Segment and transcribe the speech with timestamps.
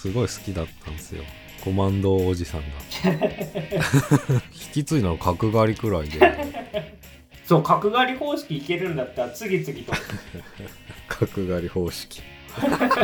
[0.00, 1.22] すごい好きだったんですよ。
[1.62, 2.66] コマンドおじさんが。
[4.50, 6.96] 引き継いだの角刈りくらいで。
[7.44, 9.92] そう角刈り方式いけるんだったら次々と。
[11.06, 12.22] 角刈り方式。
[12.56, 12.96] 焼き肉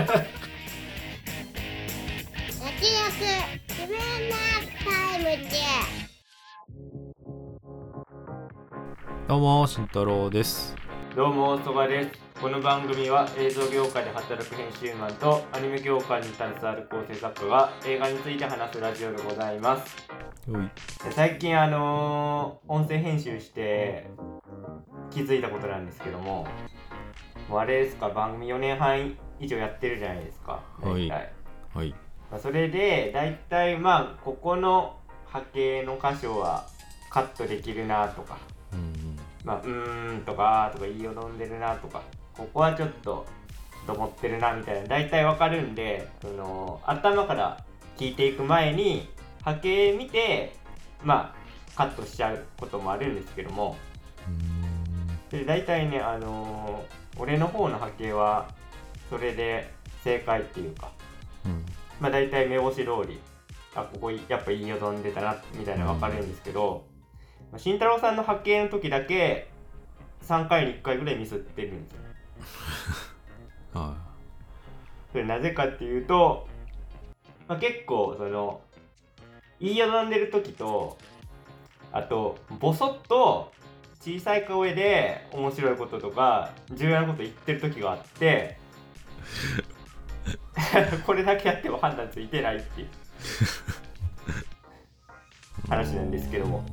[3.68, 3.98] 自分
[4.30, 4.36] な
[4.82, 5.50] タイムで
[9.28, 10.74] どうも慎太郎です。
[11.14, 19.96] どうもそばですこの番組は映像業界で働く編集マンとアニメ業界に携わる構成作家が映画について話すラジオでございます。
[21.12, 24.10] 最近あのー音声編集して
[25.10, 26.46] 気づいたことなんですけども
[27.48, 31.08] もうあれですか番組4年半以上やってるじゃないですかはい。
[31.08, 31.32] 大体。
[31.74, 31.90] はい。
[32.30, 36.66] まあ、それで大体まあここの波形の箇所は
[37.10, 38.38] カットできるなとか
[38.72, 39.16] うん。
[39.42, 42.02] まあうーんとかとか言いよどんでるなとか
[42.36, 43.26] ここはちょっと
[43.86, 47.64] と思ってるなみたいな大体わかるんでその頭から
[47.96, 49.08] 聞いていく前に
[49.42, 50.54] 波形見て
[51.02, 53.76] まあカットしちゃうこともあるんですけども。
[54.26, 55.38] うん。
[55.38, 58.46] で大体ねあのー俺の方の波形は
[59.08, 59.72] それで
[60.04, 60.90] 正解っていうか。
[61.46, 61.64] うん。
[62.00, 63.20] まあ大体目星通り
[63.74, 66.84] あここやっぱ言いよどんでたなみたいなの分かるんですけど、
[67.52, 69.48] まあ慎太郎さんの発見の時だけ
[70.24, 72.05] 3回に1回ぐらいミスってるんですよ
[73.74, 73.96] は
[75.12, 76.46] それなぜかっていうと、
[77.48, 78.60] まあ、結構その
[79.60, 80.98] 言いよどんでる時と
[81.92, 83.52] あとボソッと
[84.00, 88.58] 小さい声で面白いこととか重要なこと言ってる時があって
[91.06, 92.90] これだけやっても判断ついてないっていうい
[95.68, 96.64] 話なんですけども。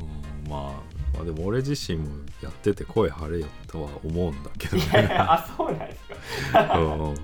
[0.00, 0.50] うん。
[0.50, 2.08] まあまあでも俺自身も
[2.42, 6.02] やってて声張れよとは思うんだけど いやいねやあそうなんです
[6.52, 6.78] か。
[6.78, 7.14] うん。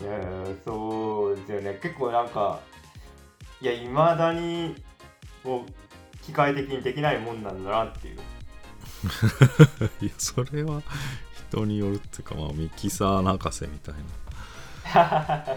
[0.00, 0.20] いや
[0.64, 1.78] そうですよね。
[1.82, 2.60] 結構なんか
[3.60, 4.76] いやいまだに
[5.42, 5.72] こう
[6.24, 8.18] 機械的にできないもんなんだなっていう。
[10.00, 10.82] いやそれは
[11.48, 14.00] 人によるっていうかまあミキサー泣かせみたいな。
[14.84, 15.56] 確か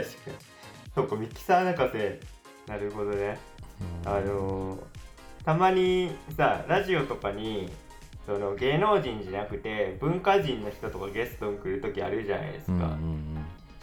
[0.00, 0.04] に。
[0.94, 2.20] そうかミキサー泣かせ。
[2.66, 3.38] なるほどね。
[3.55, 3.55] うん
[4.04, 4.80] あのー
[5.44, 7.70] たまにさラジオとかに
[8.26, 13.26] その芸能人じゃなくて文化人の人とかゲストに来る時あるじゃないですか、うんうん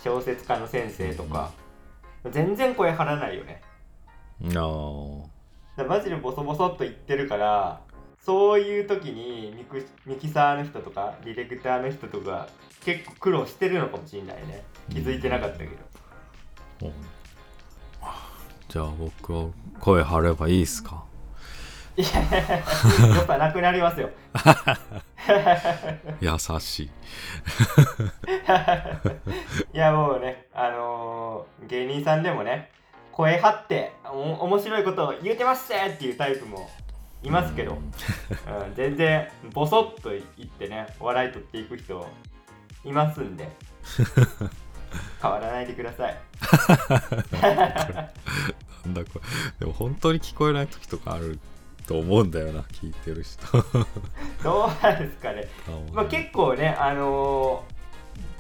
[0.03, 1.50] 小説家の先生とか。
[2.30, 3.62] 全然声張らないよね。
[4.42, 5.28] うんあ
[5.78, 7.80] だからマジでボソボソっと言ってるから
[8.20, 12.48] そういう時にミクミキサーの人とかディレクターの人とか
[12.84, 14.64] 結構苦労してるのかもしれないね。
[14.90, 16.94] 気づいてなかったけど、ーうん
[18.69, 19.47] じゃあ僕は
[19.79, 21.03] 声張ればいいっすか？
[21.96, 22.07] いや
[23.16, 24.09] 良さなくなりますよ。
[26.22, 26.90] 優しい。
[29.73, 32.72] いやもうねあのー芸人さんでもね
[33.12, 36.69] 声張ってお面白いことを言うてますぜっていうタイプも
[37.22, 37.94] いますけど、うん、
[38.75, 42.06] 全然ボソッと言ってね笑い取っていく人
[42.84, 43.47] いますんで
[45.22, 46.18] 変わらないでください。
[48.86, 49.22] なんだこれ。
[49.59, 51.40] でも本当に聞こえない時とかある
[51.88, 53.46] と思うんだよな聞いてる人。
[54.44, 55.48] どうなんですかね。
[55.94, 57.74] まあ、結構ね、あのー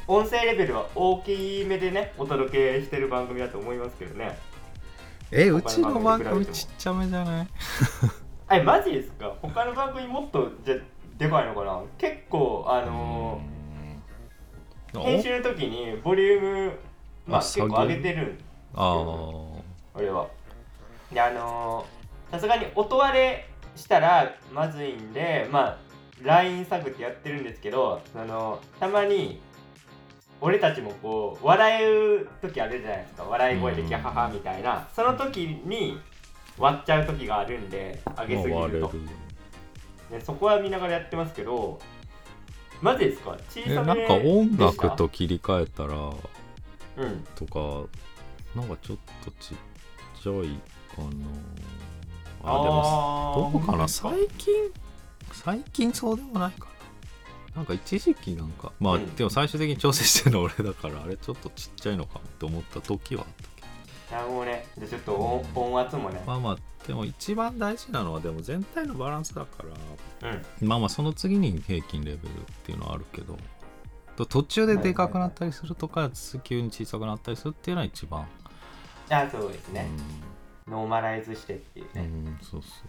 [0.05, 4.37] 音声レベルは大きめでね、お届けしてる番組だと思いますけどね。
[5.31, 7.47] えうちの番組ちっちゃめじゃない？
[8.51, 9.33] え、マジですか？
[9.41, 10.75] 他の番組もっとじゃ
[11.17, 11.81] でかいのかな？
[11.97, 13.52] 結構、あのーお
[15.01, 16.79] 編集の時にボリューム、
[17.25, 18.39] まあ、あ結構上げてるん
[18.75, 19.03] あ
[19.95, 20.27] 俺は。
[21.11, 25.77] で、あのーさすがに音割れしたらまずいんで、まあ、
[26.23, 29.39] LINE 探ってやってるんですけど、そのたまに、
[30.41, 33.23] 俺たちもこう、笑う時あるじゃないですか。
[33.25, 34.87] 笑い声でキャハハみたいな。
[34.95, 35.99] その時に
[36.57, 38.91] 割っちゃう時があるんで、上げすぎると。
[40.09, 41.79] ね、そこは見ながらやってますけど、
[42.83, 43.37] マジですか？
[43.49, 47.23] 小えなんか音楽と切り替えたらうん。
[47.35, 47.87] とか
[48.53, 49.57] なんかちょっとちっ
[50.21, 50.59] ちゃい
[50.93, 51.07] かな。
[52.45, 53.87] あでもどうかな？
[53.87, 54.53] 最近
[55.31, 56.67] 最近そうでもないか
[57.55, 57.55] な。
[57.55, 59.15] なんか一時期なんかまあ、うん。
[59.15, 63.49] でも最終的に調整してるの俺だからあれちょっとちっちゃいのかもって思った時はあった
[64.13, 64.65] なるほどね。
[64.77, 66.21] じゃあちょっと音音圧もね。
[66.25, 66.57] まあまあ
[66.87, 69.63] でも一番大事なのはでも全体のバランスだか
[70.21, 70.29] ら
[70.61, 70.67] うん。
[70.67, 73.37] まあまあその次に平均レベルっていうのはあるけど
[74.15, 76.11] と途中ででかくなったりするとか
[76.43, 78.27] 急に小さくなったりするっていうのは一番、
[79.09, 79.89] あ、そうですうんね。
[80.67, 82.03] ノーマライズしてっていううね。
[82.03, 82.87] んそうそう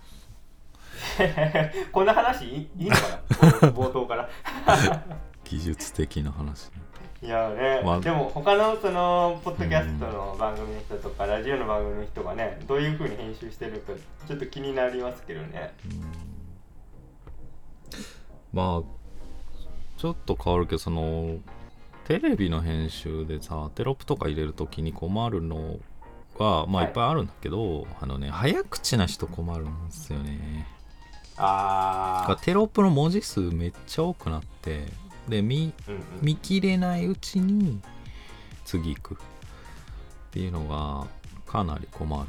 [1.90, 3.68] こんな話いいいいのかな？
[3.70, 4.28] 冒 冒頭から。
[5.44, 6.82] 技術的な話ね
[7.24, 8.00] いいやね、まあ。
[8.00, 13.94] でも他のそのポッドキャストの番組の人とか、ラジオの番組の人がねどういう風に編集してるか
[14.28, 15.72] ちょっと気になりますけどね。
[18.52, 18.82] まあ
[19.96, 21.38] ちょっと変わるけどその
[22.06, 25.78] テレビの編集でさテロップとか入れるときに困るの
[26.38, 26.84] がまあはい。
[26.88, 30.66] いっぱいあるんだけど、あのね早口な人困るんですよね。
[31.38, 34.84] ああテロップの文字数めっちゃ多くなって
[35.28, 36.02] で見うんうん。
[36.22, 37.80] 見切れないうちに
[38.64, 39.14] 次行く。
[39.14, 39.16] っ
[40.30, 41.06] ていうのが
[41.46, 42.28] かなり困る。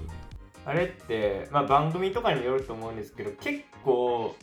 [0.66, 4.36] あれって、まあ、番組とかによると思うんですけど結構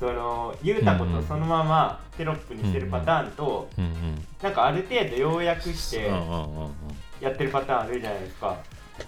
[0.00, 4.26] その言うたことそのままテロップにしてるパターンと、うんうん。
[4.42, 6.10] なんかある程度要約して
[7.20, 8.46] やってるパターンあるじゃないですか。
[8.46, 8.56] は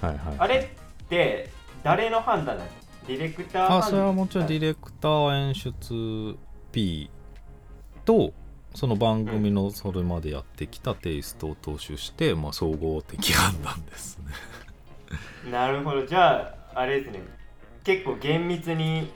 [0.03, 0.19] いはい。
[0.38, 1.50] あれって
[1.82, 2.70] 誰の判断なの？
[3.06, 6.37] ディレクターあそれはもちろんディレクター演出
[6.73, 7.11] P
[8.08, 8.32] と
[8.75, 14.32] その番組のそれまでやってきたテイストを踏襲して、まあ、総合的判断ですね。
[15.52, 16.06] なるほど。
[16.06, 17.22] じゃああれですね。
[17.84, 19.10] 結構厳密に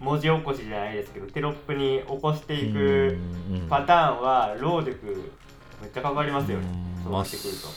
[0.00, 3.16] 文字起こしじゃないですけどテロップに起こしていく
[3.70, 5.32] パターンは労力
[5.80, 6.66] めっちゃかかりますよね。
[7.06, 7.10] うん。
[7.10, 7.68] そうてくると、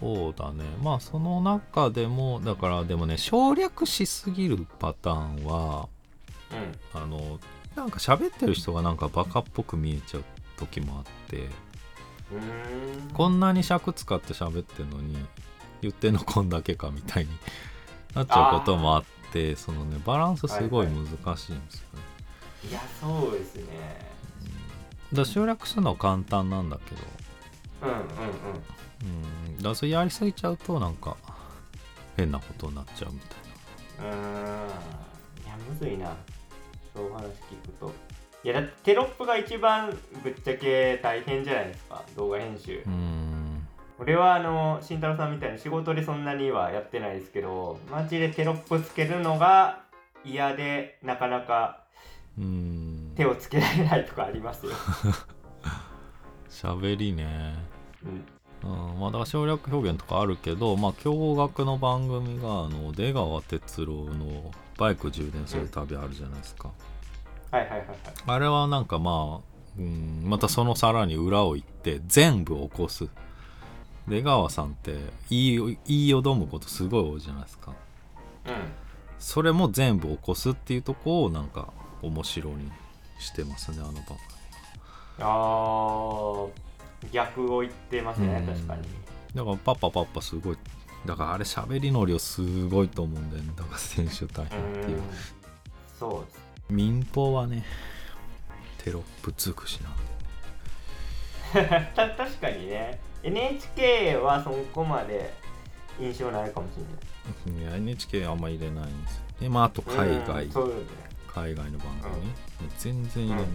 [0.00, 0.64] そうだね。
[0.82, 5.88] まあその中でもだからでもね省略しすぎるパターンは
[6.50, 7.00] うん。
[7.00, 7.38] あの
[7.78, 10.24] なんか喋ってる人がなんかバカっぽく見えちゃう
[10.56, 11.48] 時もあって
[13.14, 15.16] こんなに尺使って喋ってんのに
[15.80, 17.30] 言ってんのこんだけかみたいに
[18.14, 22.02] なっちゃうこともあってそのねバランスすごい難しいんですよね、
[22.70, 23.64] いやそうですね。
[25.12, 27.00] だから省略するのは簡単なんだけど。
[27.82, 29.56] うんうんうん。
[29.56, 29.62] うん。
[29.62, 31.16] だそれやりすぎちゃうとなんか
[32.16, 34.16] 変なことになっちゃうみたいうーん。
[34.16, 36.16] いやむずいな
[36.98, 37.28] そういう話聞
[37.64, 37.92] くと。
[38.42, 42.02] いやだってテロップが一番ぶっちゃけ大変じゃないですか。
[42.16, 42.82] 動画編集。
[42.84, 43.68] なうん。
[44.00, 49.80] 俺はあの慎太郎さんみたいに仕事でそんなにはやってないですけどマジでテロップつけるのが
[50.24, 51.84] 嫌でなかなか
[52.36, 53.12] うん。
[53.16, 54.72] 手をつけられないとかありますよ、
[56.48, 57.54] 喋りね。
[58.62, 59.00] うん、うん。
[59.00, 66.70] まあだから省略表現とかあるけどまあ驚愕の番組があの出川哲朗のバイク充電する旅あるじゃないですか、
[67.50, 67.98] はいはいはいはい。
[68.26, 69.44] あれはなんかまあ、
[69.78, 73.08] うん、またそのさらに裏を行って全部起こす。
[74.06, 74.96] 出川さんって
[75.28, 77.72] 言いよどむことすごい多いじゃないですか。
[78.46, 78.54] うん
[79.18, 81.72] それも全部起こすっていうとこをなんか
[82.02, 82.70] 面白に
[83.18, 84.02] してますねあの番
[85.18, 86.50] あー
[87.12, 88.54] 逆を言ってますねうん。
[88.54, 88.82] 確かに。
[89.34, 90.58] だからパッパパッパすごい。
[91.04, 94.98] だからあれ喋りの量すごいと思うんだよねだから選手大う変っていう。
[94.98, 95.02] ーん。
[95.98, 97.64] そうです民放はね
[98.78, 100.08] テロップ尽くしなんで
[101.94, 103.00] た 確かにね。
[103.22, 105.32] NHK はそこまで
[105.98, 106.76] 印象ないかもし
[107.46, 107.62] れない。
[107.62, 109.22] いや NHK あんま入れないんですよ。
[109.40, 110.44] でまああと海外。
[110.44, 110.82] うんそうよね。
[111.28, 112.32] 海外の番組、
[112.78, 113.46] 全然入れない、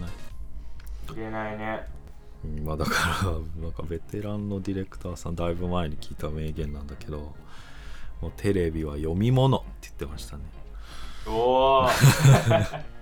[1.08, 1.86] 入れないね。
[2.44, 2.92] うんまあだか
[3.24, 7.34] らなんかベテランのディレクターさんだいぶ前に聞いた名言なんだけど
[8.20, 10.44] もうテレビは読み物って言ってましたね。
[11.26, 11.88] おお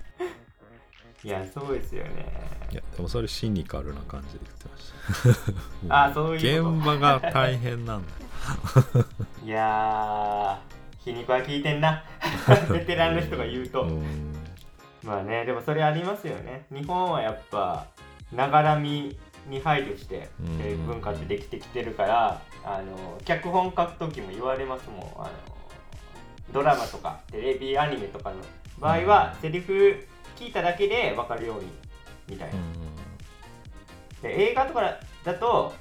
[1.23, 2.25] いやそうですよね。
[2.71, 5.95] いやでもそれシニカルな感じで言ってました。
[6.07, 6.75] あそういうこと。
[6.77, 8.09] 現場が大変なんだ。
[9.45, 12.03] いやー皮肉は聞いてんな。
[12.71, 14.33] ベテランの人が言うと、うん。
[15.03, 16.65] まあねでもそれありますよね。
[16.71, 17.85] 日本はやっぱ
[18.31, 20.57] ながらみに配慮してうん。
[20.57, 25.25] テレビ文化ってできてきてるからあの脚本書く時も言われますもん。
[25.25, 25.31] あの
[26.51, 28.35] ドラマとかテレビアニメとかの
[28.79, 31.67] 場合は、セリフ聞いただけで分かるように
[32.27, 32.55] みたいな、
[34.21, 35.73] で映画とかだと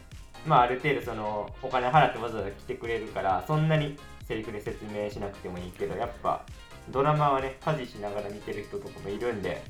[0.47, 6.45] まあある程度そのお金払ってわざわざ来てくれるからそんなにセリフで説明しなくてもいいけどやっぱ
[6.91, 9.63] ドラマはね家事しながら見てる人とかもいるんで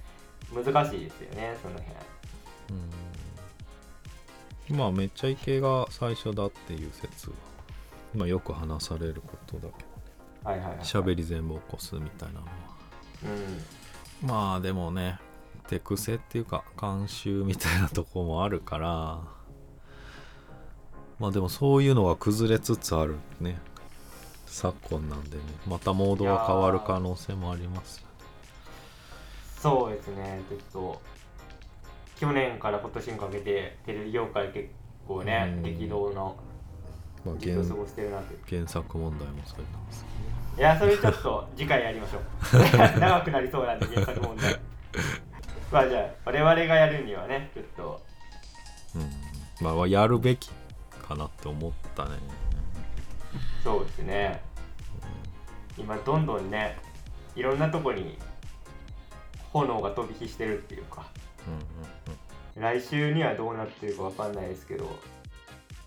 [0.55, 1.95] 難しいですよねその辺。
[4.71, 4.79] うん。
[4.79, 7.37] まあめっちゃイケが最初だっていう説は、
[8.15, 9.85] まあ、よく話されることだけ
[10.45, 10.79] どはいはいはい。
[10.81, 12.53] 喋り全部起こすみたいなのは。
[13.25, 13.82] うん
[14.25, 15.19] まあでもね
[15.69, 19.21] 手癖っていうか慣習みたいなとこもあるから
[21.23, 23.61] まあでもそういうのが崩れつつあるね。
[24.47, 25.43] 昨今なんでね。
[25.69, 28.01] またモードが変わる可能性もあります。
[28.01, 28.13] よね
[29.61, 30.43] そうですね。
[30.49, 31.03] ちょっと
[32.19, 34.69] 去年から今年にかけてテレビ業界結
[35.07, 35.63] 構ねうん。
[35.63, 36.37] 激動の
[37.25, 38.57] まあ時期を過原ごしてるなって。
[38.57, 40.05] 原作問題もそういうのです
[40.59, 42.21] いやそれちょっと次回やりましょう。
[43.01, 44.61] 長くなりそうなんで原作問題。
[45.71, 48.03] まあじゃあ我々がやるにはねちょっと。
[48.95, 49.75] うん。
[49.77, 50.51] まあやるべき
[51.07, 52.11] かなって思ったね。
[53.65, 54.43] そうですね。
[55.79, 56.77] 今どんどんね
[57.35, 58.19] いろんなとこに
[59.53, 61.07] 炎が飛び火してるっていうか。
[61.47, 61.93] うん
[62.55, 64.99] 来週にはどうなってるかわかんないですけど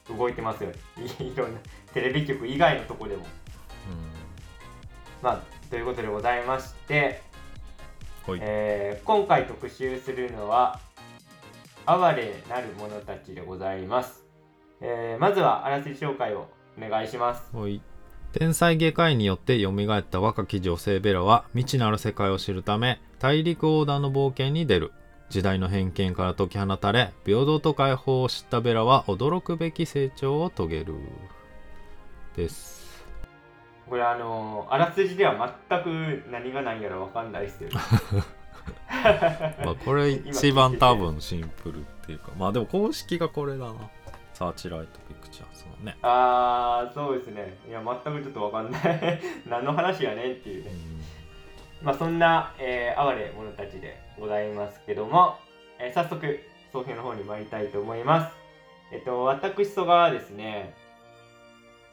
[0.09, 0.75] 動いてますよね。
[1.19, 1.59] い いろんな
[1.93, 3.25] テレビ局以外のとこでも
[5.25, 7.23] まあということでございまして、
[8.39, 10.79] えー今回特集するのは
[11.87, 14.23] 哀れなる者たちでございます、
[14.81, 17.57] えーまずはあらすじ紹介をお願いします。
[17.57, 17.81] はい。
[18.33, 24.91] 天才外科医によって蘇った若き女性ベラは未知なる世界を知るため大陸横断の冒険に出る。
[25.31, 30.93] 時代の偏見から解き放たれ平等と解放を知ったベラは驚くべき成長を遂げる。
[32.35, 32.84] です
[33.89, 37.69] これあのーあらすじでは全く何が何やらわかんないですよ。
[37.69, 37.75] ね
[39.63, 42.31] まあこれ一番多分シンプルっていうか。
[42.37, 43.75] まあでも公式がこれだな。
[44.33, 45.97] サーチライトピクチャーズのね。
[46.01, 47.57] あーそうですね。
[47.67, 49.21] いや全くちょっとわかんない。
[49.47, 50.71] 何の話やねんっていうね。
[51.81, 55.37] まあそんな、えー、哀れ者たちでございますけども、
[55.79, 56.39] えー早速
[56.73, 58.35] 総評の方に参りたいと思います。
[58.91, 60.73] えっと私曽我はですね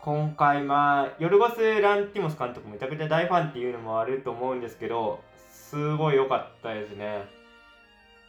[0.04, 7.24] 今回まあヨルゴス・ランティモス監督めちゃくちゃ大ファンっていうのもあると思うんですけどすごい良かったですね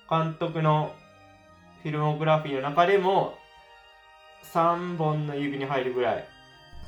[0.09, 0.93] 監督の
[1.81, 3.33] フィルモグラフィーの中でも
[4.53, 6.27] 3本の指に入るぐらい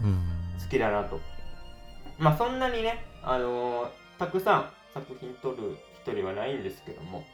[0.03, 1.19] うん好きだなと。
[2.17, 3.87] まあそんなにね、あのー
[4.17, 7.25] たくさん作品撮る人ではないんですけども、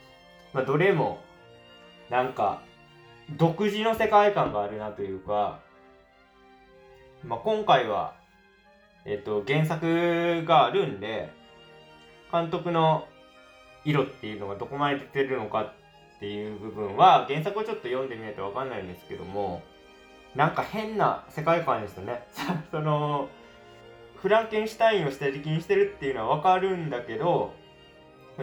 [0.52, 1.20] まあどれも
[2.10, 2.64] なんか
[3.38, 5.60] 独自の世界観があるなというか、
[7.24, 8.16] まあ今回は、
[9.06, 11.32] えっと原作があるんで、
[12.32, 13.08] 監督の
[13.84, 15.74] 色っていうのがどこまで出てるのかっ
[16.20, 19.62] ていう部分は原作をちょっと読んでみないとわかんないんですけども、
[20.36, 22.26] なんか変な世界観ですよね。
[22.72, 23.30] その
[24.22, 27.54] フランケンシュタインを下敷きにしてるっていうのはわかるんだけど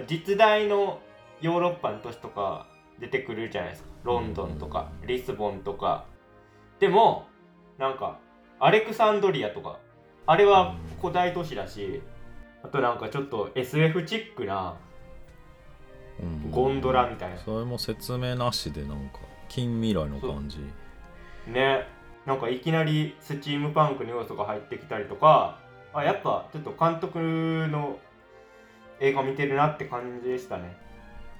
[0.08, 1.00] 実在の
[1.40, 2.66] ヨーロッパの都市とか
[2.98, 3.88] 出てくるじゃないですか。
[4.02, 6.04] ロンドンとかリスボンとか。
[6.80, 7.26] でも
[7.78, 8.18] なんか
[8.60, 9.78] アレクサンドリアとか。
[10.26, 12.02] あれは古代都市だし
[12.62, 14.76] あとなんかちょっと SF チックな
[16.20, 16.50] うん。
[16.50, 17.38] ゴンドラみたいな。
[17.38, 20.58] それも説明なしでなんか近未来の感じ。
[21.46, 21.86] ね。
[22.26, 25.58] なんかいきなりスチームパンクの要素が入ってきたりとか
[25.94, 27.98] あやっぱちょっと監督の
[29.00, 30.76] 映画見てるなって感じでしたね。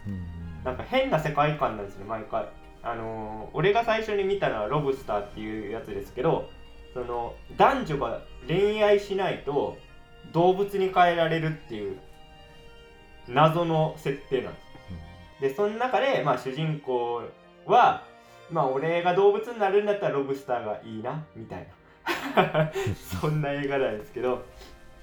[0.06, 0.26] うん
[0.64, 2.48] なんか変な世界観なんですね毎回。
[2.82, 6.48] あのー俺が最初に見たのはロブスターっていうやつですけど
[6.94, 9.76] その男女が恋愛しないと
[10.32, 11.98] 動物に変えられるっていう
[13.28, 14.68] 謎の設定なんです。
[15.40, 17.22] でその中で、まあ、主人公
[17.66, 18.02] は
[18.50, 21.66] まあ俺が動物になるんだったらロブスターがいいなみたい
[22.34, 22.72] な。
[23.20, 24.44] そんな映画なんですけど。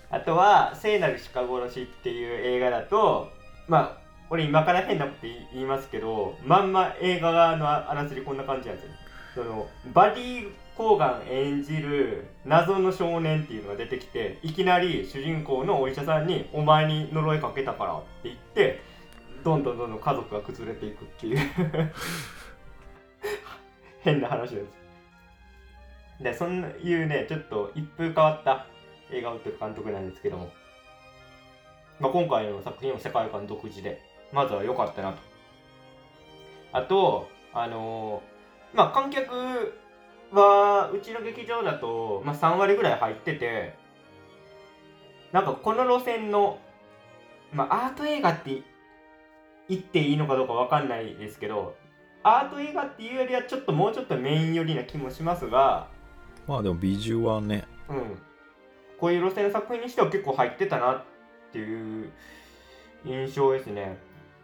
[0.09, 3.29] あとは「聖なる鹿殺し」っていう映画だと
[3.67, 3.97] まあ
[4.29, 8.91] 俺今から変なこと言いますけどまんま映画のあらすじこんな感じなんですよ
[9.35, 18.81] そのバディ・コーガン演じる謎の少年っていうのが出てきていきなり主人公のお医者さんに「お前に呪いかけたから」って言って
[19.43, 21.39] どんどんどんどん家族が崩れていくっていう。
[24.03, 24.67] 変な話です。
[26.21, 28.67] でそんないうねちょっと一風変わった
[29.11, 30.51] 映画を撮る監督なんですけども、
[31.99, 34.01] まあ、今回の作品も世界観独自で
[34.31, 35.19] まずは良かったなと。
[36.73, 38.35] あとあのー
[38.75, 39.73] まあ観客
[40.31, 43.77] はうちの劇場だと、まあ、3割ぐらい入ってて
[45.31, 46.59] なんかこの路線の、
[47.53, 48.63] まあ、アート映画って
[49.67, 51.75] 言っていいのかどうかわかんないですけど
[52.23, 55.87] アート映画っていうよりはちょっともうちょっとメイン寄りな気もしますが、
[56.47, 58.17] まあでもビジュはねうん、
[58.99, 61.03] こういう路線の作品にしては結構入ってたなっ
[61.51, 62.11] ていう
[63.05, 63.97] 印象ですね。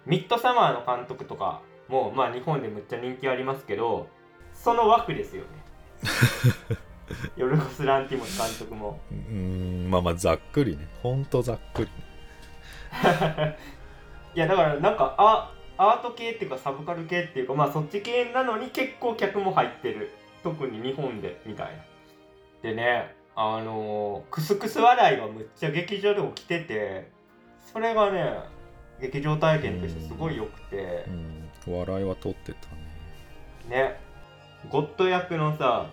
[0.06, 4.08] ミッドサマーの監督とかも、まあ、日本でむっちゃ人気ありますけど
[4.54, 5.48] その枠ですよね。
[7.36, 9.00] ヨルゴス・ランティモス監督も。
[9.12, 10.88] うーんまあまあざっくりね。
[11.02, 11.90] ほんとざっくり。
[14.36, 20.12] いやだからなんかあアート系っていうかサブカル系っていうかまあそっち系なのに結構客も入ってる。
[20.44, 21.84] 特に日本でみたいな。
[22.62, 27.10] でねあのークスクス笑いがむっちゃ劇場で起きてて
[27.60, 28.40] それがね
[29.00, 31.06] 劇場体験としてすごい良くて。
[31.08, 32.70] うん笑いは取ってた
[33.70, 33.84] ね。
[33.84, 34.11] ね
[34.70, 35.90] ゴッド役のさ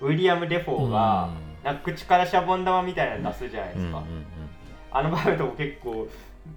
[0.00, 1.30] ウィリアム・デフォーが
[1.64, 4.02] なんか口からシャボン玉みたいなの出すじゃないですか、
[4.92, 6.06] あの場面とか結構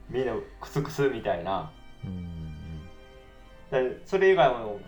[0.10, 1.72] みんなクスクスみたいな。
[2.06, 2.40] うんうん
[4.06, 4.80] それ以外も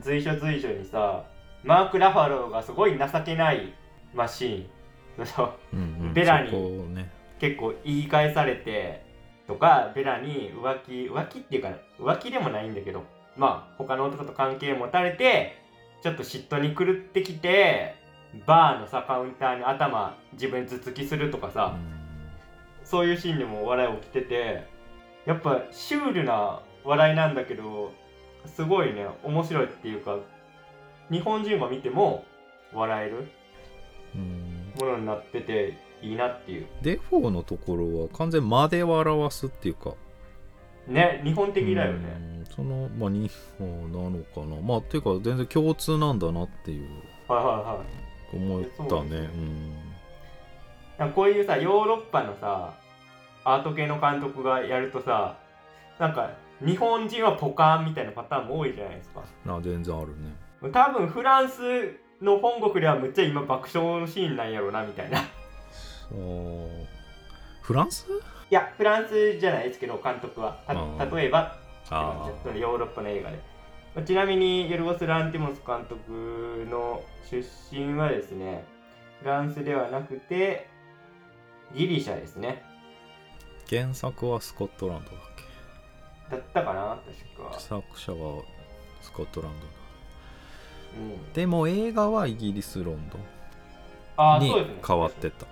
[0.00, 1.24] 随所随所にさ
[1.62, 3.72] マーク・ラファローがすごい情けない
[4.14, 6.14] マシーンそううんうん。
[6.14, 6.50] ベラに
[7.38, 9.04] 結構言い返されて
[9.46, 13.04] とかベラに浮気浮気っていうか浮気でもないんだけど
[13.36, 15.56] まあ他の男と関係持たれて
[16.02, 17.96] ちょっと嫉妬に狂ってきて
[18.46, 21.76] バーのさカウンターに頭自分頭突きするとかさ、
[22.84, 24.66] そういうシーンでも笑い起きてて
[25.26, 27.92] やっぱシュールな笑いなんだけど
[28.46, 30.18] すごいね面白いっていうか
[31.10, 32.24] 日本人が見ても
[32.72, 33.28] 笑える
[34.14, 34.72] うん。
[34.78, 36.66] ものになってていいなっていう。
[36.82, 39.94] デフォーのところは完全間で表すっていうか。
[40.86, 42.34] ね日本的だよね。
[42.34, 44.60] うんそのまあ日本なのかな。
[44.60, 46.88] まあっていうか全然共通なんだなっていう
[47.28, 48.36] はいはいはい。
[48.36, 49.28] 思ったそうですね。
[50.98, 52.74] なんかこういうさヨーロッパのさ
[53.44, 55.38] アート系の監督がやるとさ
[55.98, 56.30] なんか
[56.64, 59.22] 日本人はポカーンみたいなパターンも多いじゃないですか。
[59.46, 60.34] うんあ全然あるね。
[60.72, 65.20] 多分フランスの本国ではむっちゃ今爆笑のシーンなんやろうなみたいな。
[65.20, 65.22] い
[66.10, 66.68] そう。
[67.62, 68.06] フランス？
[68.50, 70.58] やフランスじゃないですけど監督は。
[70.66, 71.56] たうん例えば
[71.90, 73.38] あそのヨーロッパの映画で。
[73.94, 78.64] まあちなみにヨルゴス・ランティモス監督の出身はですね
[79.20, 80.68] フランスではなくて
[81.74, 82.62] ギリシャですね。
[83.68, 85.20] 原作はスコットランドだっ
[86.30, 86.98] だったかな？
[87.04, 87.58] け確か。
[87.60, 88.42] 作者は
[89.02, 89.72] スコットランドだ。
[90.98, 91.32] うん。
[91.32, 93.26] でも映画はイギリスロンドンに
[94.16, 94.82] ああそうですね。
[94.86, 95.46] 変わってた。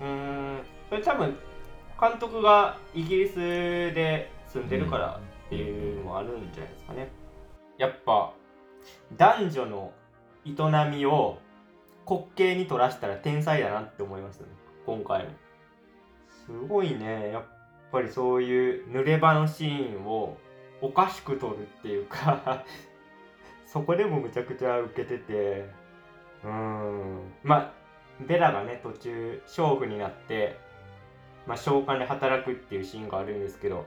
[0.00, 0.58] うーん。
[0.88, 1.36] それ多分
[2.00, 5.20] 監督がイギリスで住んでるから
[5.52, 7.08] っていうのもあるんじゃないですかね。
[7.76, 8.32] やっぱ
[9.16, 9.92] 男女の
[10.46, 10.50] 営
[10.90, 11.38] みを
[12.08, 14.48] 滑稽に取らしたら天才だなって思いましたね。
[14.86, 15.30] 今回も。
[16.46, 17.30] すごいね。
[17.32, 17.44] やっ
[17.92, 20.38] ぱりそういう濡れ場のシーンを
[20.80, 22.64] おかしく撮るっていうか
[23.66, 25.66] そこでもむちゃくちゃ受けてて。
[26.44, 27.32] うーん。
[27.42, 27.72] まあ
[28.26, 30.58] ベラがね途中娼婦になって、
[31.46, 33.86] まあ、召喚で働くっていうシーンがあるんですけど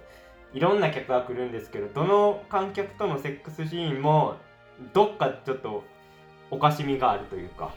[0.55, 4.37] いろんな客が来るんですけどどの観客とのセックスシーンも
[4.93, 5.83] どっかちょっと
[6.49, 7.73] おかしみがあるというか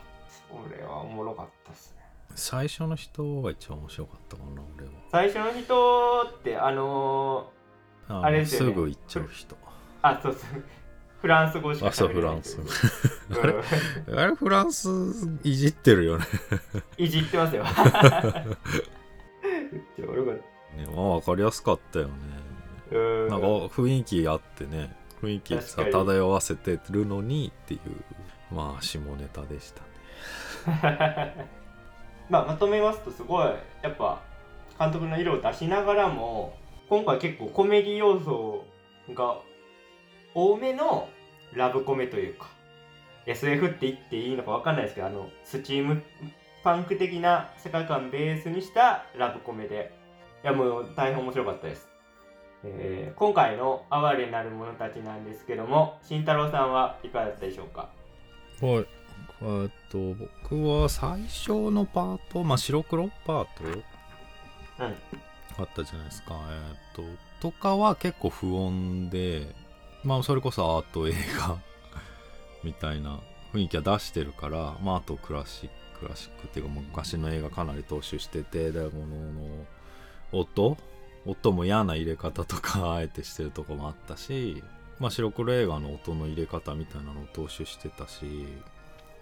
[0.49, 2.05] それはおもろかったっすね。
[2.37, 4.93] 最初の人が一番面白かったかな俺は。
[5.11, 7.51] 最初の人ってあの
[8.07, 8.75] あのあれですよね。
[8.75, 9.57] ぐ行っちゃう人。
[9.57, 9.59] ー、
[10.03, 10.65] あそうそう
[11.21, 12.59] フランス語しかあそう喋れないフランス。
[12.61, 13.39] うん。
[13.43, 14.89] あれあれフランス
[15.43, 16.25] いじってるよね。
[16.97, 17.65] いじってますよ。
[19.73, 22.13] めっちゃおもろかっねまあ分かりやすかったよね。
[22.13, 22.48] た
[22.91, 23.29] うん。
[23.29, 24.95] なんか雰囲気あってね。
[25.21, 29.83] 雰囲気さ漂わせてるのにっていうまあ下ネタでした
[30.71, 31.49] ね。
[32.31, 33.47] まあまとめますとすごい
[33.83, 34.21] やっぱ
[34.79, 36.57] 監督の色を出しながらも
[36.89, 38.65] 今回結構コメディ要素
[39.13, 39.39] が
[40.35, 41.09] 多めの
[41.53, 42.49] ラブコメというか
[43.27, 46.03] SF って言っていいのか分かんないですけどあのスチーム
[46.63, 49.93] パンク的な世界観ベースにしたラブコメで
[50.45, 51.89] いやもう大変面白かったです、
[52.65, 57.89] えー今回の「哀れなる者たち」なんですけども慎太郎さんはいかがだったでしょうか？
[58.61, 58.87] はい。
[59.41, 64.95] えっと僕は最初のパートまあ白黒パートうん。
[65.59, 66.35] あったじゃないですか。
[66.51, 67.03] えっと
[67.41, 69.55] とかは結構不穏で
[70.05, 71.57] まあそれこそアート映画
[72.65, 73.21] みたいな
[73.53, 79.67] 雰囲気は出してるからまああとクラシッククラシックっていうか昔の映画かなり踏襲しててでものの
[80.33, 80.77] 音
[81.27, 84.63] 音も嫌な入れ方とか あえてしてるとこもあったし
[84.99, 88.47] まあ白黒映画の音の入れ方みたいなのを踏襲してたし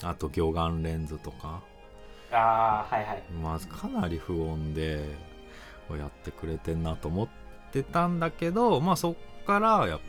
[0.03, 1.63] あと魚眼レンズとか。
[2.33, 3.23] ああはいはい。
[3.43, 5.05] まあかなり不穏で
[5.91, 7.29] やってくれてんなと思っ
[7.73, 10.01] てたんだけどまあそっからや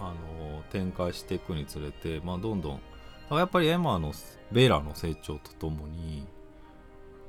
[0.00, 2.80] あの展開していくにつれてまあどんどん
[3.30, 4.12] やっぱりエマの
[4.50, 6.26] ベラの成長とともに、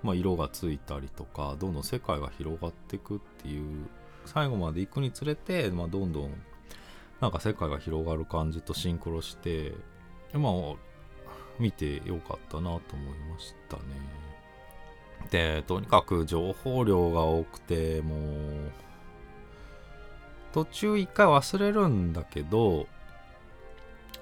[0.03, 3.87] まあ、色がついたりとかどんどん世界が広がっていくっていう
[4.25, 6.33] 最後まで行くにつれて、まあ、どんどん
[7.21, 9.73] なんか世界が広がる感じとシンクロして
[10.33, 10.53] まあ
[11.57, 12.81] 見てよかったなと思い
[13.31, 13.83] ましたね。
[15.29, 18.19] でとにかく情報量が多くてもう
[20.51, 22.87] 途中一回忘れるんだけど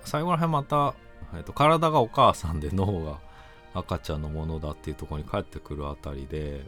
[0.05, 0.93] 最後らへんまた、
[1.35, 3.19] えっと体がお母さんで脳が
[3.73, 6.65] 赤ちゃんのものだっていうところに帰ってくるあたりで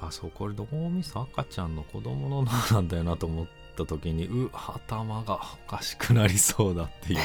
[0.00, 7.18] あそうこれ脳みそ赤ちゃんの子供の脳なんだよなと思った時にう頭がおかしくなりそうだっていう。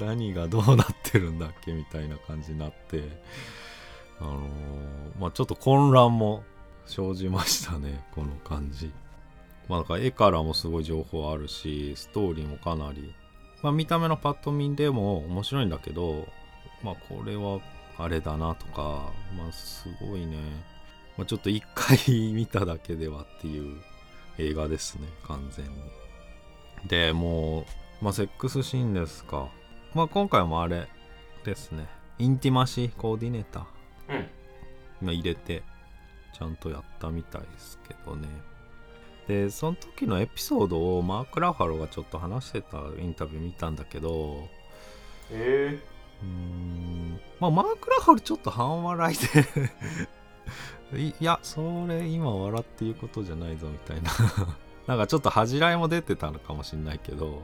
[0.00, 3.22] 何がどうなってるんだっけみたいな感じになって。
[4.20, 6.42] あのーまあちょっと混乱も
[6.86, 8.92] 生じましたねこの感じ。
[9.68, 13.14] まあだから絵からもすごい情報あるしストーリーもかなり。
[13.62, 16.28] まあ、見た目のパッと見でも面白いんだけど
[16.82, 17.60] まあこれは
[17.98, 20.36] あれだなとかまあすごいね、
[21.16, 21.98] まあ、ちょっと一回
[22.32, 23.80] 見ただけではっていう
[24.38, 25.72] 映画ですね完全に。
[26.86, 27.64] でもう
[28.02, 29.48] まあセックスシーンですか。
[29.94, 30.88] まあ今回もあれ
[31.44, 31.86] ですね。
[32.18, 33.64] インティマシーコーディネーター。
[34.10, 34.30] うん。
[35.06, 35.62] まあ入れて
[36.34, 38.28] ちゃんとやったみたいですけどね。
[39.26, 44.48] でその時のエピソードをマーク・ラファロがちょっと話してたインタビュー見たんだけど
[45.30, 45.80] え
[46.22, 47.20] うーん。
[47.40, 49.70] まあマーク・ラファロちょっと半笑いで。
[50.94, 54.10] いいやそれ今笑っていうことじゃないぞみたいな。
[54.86, 57.42] なんかちょっと恥じらいも出てたのかもしんないけど、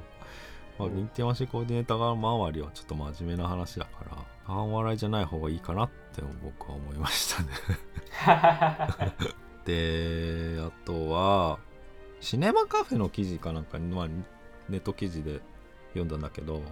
[0.79, 7.49] まあ、うんインティマシーコーディネーター側周りはちょっと真面目な話だから半笑いじゃない方がいいかなって僕は思いましたね。
[9.65, 11.59] であとは
[12.21, 14.09] シネマカフェの記事かなんかに、まあ、
[14.69, 15.41] ネット記事で
[15.89, 16.63] 読んだんだけど、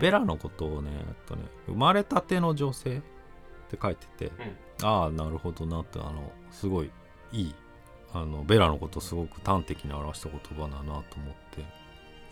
[0.00, 3.00] ベラのことをねえっとね生まれたての女性っ
[3.70, 4.32] て書いてて、
[4.82, 6.90] ああなるほどなってあのすごい
[7.32, 7.54] いい
[8.12, 11.04] あのベラのことをすごく端的に表した言葉だなと思っ
[11.50, 11.64] て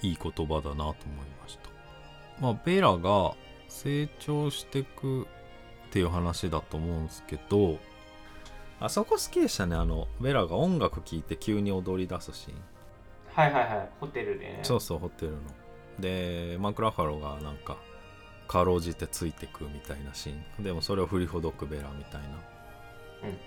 [0.07, 0.95] いい言葉だなと思い
[1.43, 1.71] ました。
[2.41, 3.35] まあベラが
[3.69, 5.27] 成長してくっ
[5.91, 7.79] ていう話だと思うんですけど
[8.81, 12.57] あそこ好きでしたねあのベラが音楽聴いて急に踊り出すシーン。
[13.33, 14.61] はいはいはいホテルでね。
[14.63, 15.39] そうそうホテルの
[16.01, 17.77] でマクラファロがなんか
[18.49, 20.65] かろうじてついてくみたいなシーン。
[20.65, 22.29] でもそれを振りほどくベラみたいな
[23.25, 23.39] うん。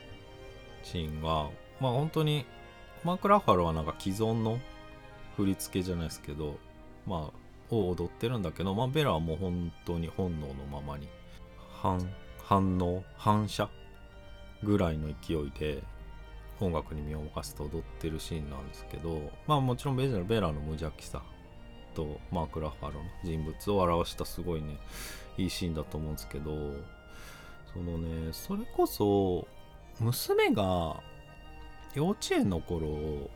[0.84, 2.46] シーンがまあ本当に
[3.04, 4.60] マクラファロはなんか既存の
[5.36, 6.58] 振り付けじゃないですけど
[7.06, 7.44] まあ
[7.76, 11.08] を踊ってるんだけど、まあ、ベラはもう本当に本能のままに
[11.82, 12.00] 反
[12.44, 13.70] 反応反射
[14.64, 15.84] ぐらいの勢いで
[16.60, 21.22] 音楽に身を任せて踊ってるシーンなんですけどまあもちろんベラの無邪気さ
[21.94, 24.78] とマーク・ラファロの人物を表したすごいね
[25.38, 26.52] いいシーンだと思うんですけど
[27.74, 29.48] そのねそれこそ
[30.00, 31.02] 娘が
[31.94, 33.30] 幼稚園の頃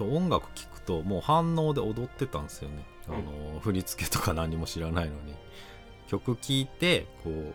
[0.00, 5.34] 音楽聴くともう反応で踊ってたんですよね、あの振り付けとか何も知らないのに。
[6.08, 7.54] 曲聴いてこう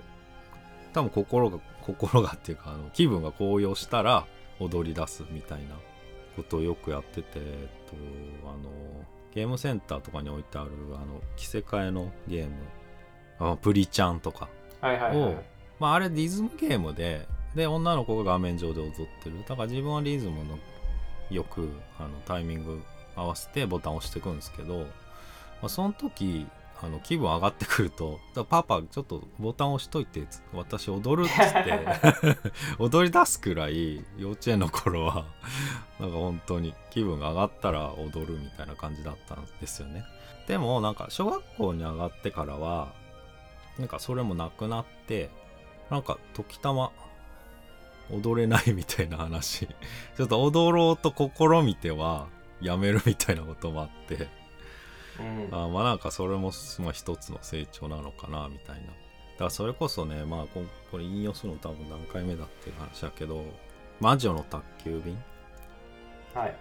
[0.93, 4.25] 多分心が心がっていうかあの気分が高揚したら
[4.59, 5.75] 踊り出すみたいな
[6.35, 8.69] ことをよくやってて、えっと、あの
[9.37, 12.53] ゲームセンターとかに置いてあるあの着せ替えのゲーム。
[13.37, 14.49] あプリちゃんとか。
[14.81, 15.17] はいはいはい。
[15.33, 15.35] を
[15.79, 19.43] まああれリズムゲームでで女の子が画面上で踊ってる。
[19.47, 20.57] だから自分はリズムの
[21.29, 21.69] よく
[21.99, 22.81] あのタイミング
[23.15, 24.85] 合わせてボタンを押していくんですけど、ま
[25.63, 26.47] あ、その時
[26.81, 32.37] あの気分上がってくると「だからパパちょっとボタン押しといて」つって私踊るっつって
[32.77, 35.25] 踊り出すくらい幼稚園の頃は
[35.99, 40.05] なんか本当に気分が上がったら踊るみたいな感じだったんですよね。
[40.47, 42.93] でもなんか小学校に上がってからは
[43.79, 45.29] なんかそれもなくなって
[45.89, 46.91] なんか時たま
[48.11, 49.67] 踊れないみたいな話。
[50.15, 52.27] ちょっと踊ろうと試みては
[52.61, 54.29] やめるみたいなこともあって
[55.19, 55.47] うん。
[55.51, 58.87] あーまあなんかそれも、まあ、一つの成長なのかなみたいな。
[58.87, 58.91] だ
[59.39, 63.43] からそれこそねまあここれ引用するの多分何回目だっていう話だけど
[64.01, 65.15] 「魔女の宅急便」
[66.33, 66.55] はい。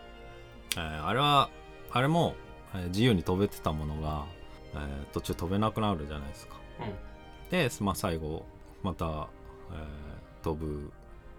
[0.76, 1.48] えーあれは
[1.90, 2.34] あれも、
[2.74, 4.26] えー自由に飛べてたものが、
[4.74, 6.56] えー途中飛べなくなるじゃないですか。
[7.50, 8.44] で、まあ、最後
[8.82, 9.28] また、
[9.72, 10.92] えー飛ぶ。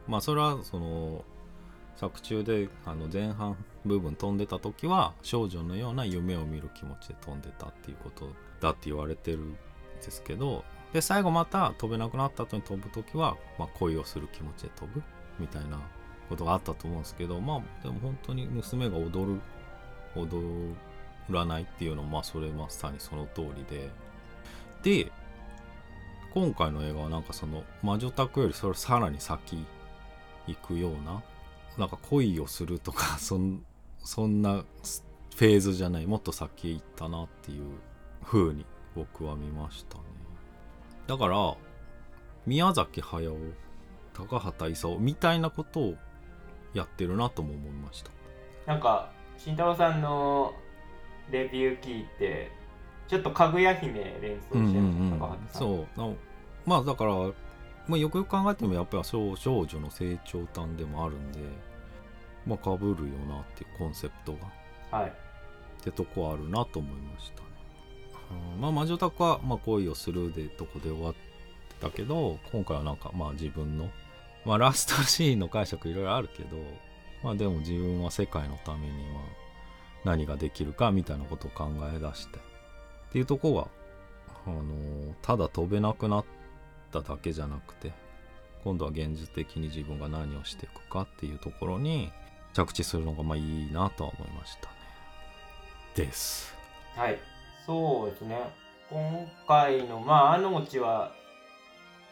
[0.07, 1.23] まあそれはその
[1.97, 8.29] 作中であの前半部分飛んでた時は少女のような夢を見る気持ちで飛んでたっていうこと
[8.61, 9.53] だって言われてるん
[10.03, 15.01] ですけどで最後また飛べなくなった後に飛ぶ時は、まあ、恋をする気持ちで飛ぶ
[15.39, 15.79] みたいな
[16.29, 19.41] ことがあったと思うんですけどまあでも本当に娘が踊る
[20.15, 20.75] 踊
[21.29, 23.89] らないっていうのもまあそれまさにその通りで。
[24.83, 25.11] で
[26.33, 29.65] 今回の映画はなんかその魔女宅よりそれさらに先
[30.45, 31.23] 行くような
[31.77, 33.63] なんか恋をするとか そん
[33.99, 34.63] そんな
[35.35, 37.65] フェーズじゃないもっと先行ったなっていう
[38.23, 40.03] 風に僕は見ましたね。
[41.05, 41.55] だから
[42.45, 43.35] 宮崎駿
[44.13, 45.95] 高畑勲みたいなことを
[46.73, 48.11] やってるなとも思いました。
[48.65, 50.53] なんか慎太郎さんの
[51.29, 52.51] レビュー聞いて
[53.07, 55.61] ちょっとかぐや姫連想してます高畑さん。
[55.61, 55.99] そう。
[55.99, 56.15] な
[56.65, 57.13] まあだから、
[57.87, 61.39] まあ、よくよく考えてもやっぱり少少女の成長端でもあるんで
[62.47, 64.33] まあかぶるよなっていうコンセプト
[64.91, 67.47] がはいってとこあるなと思いましたね。
[68.55, 71.13] うんまあ魔女宅は、まあ、恋をするでとこで終わっ
[71.79, 73.89] たけど今回はなんかまあ自分の、
[74.45, 76.57] まあ、ラストシーンの解釈いろいろあるけど
[77.23, 79.21] まあでも自分は世界のためには
[80.03, 82.41] 何ができるかみたいなことを考え出してっ
[83.11, 83.67] ていうとこが、
[84.45, 86.25] あのーただ飛べなくなっ
[86.91, 87.91] ただけじゃなくて
[88.63, 92.11] 今度は現実的に自分が何をしていくかっていうところに
[92.57, 94.73] 着地するのがまあいいなとは思いましたね。
[95.95, 96.55] です。
[96.95, 97.19] はい。
[97.65, 98.39] そうですね。
[98.89, 101.11] 今回のまああのオチは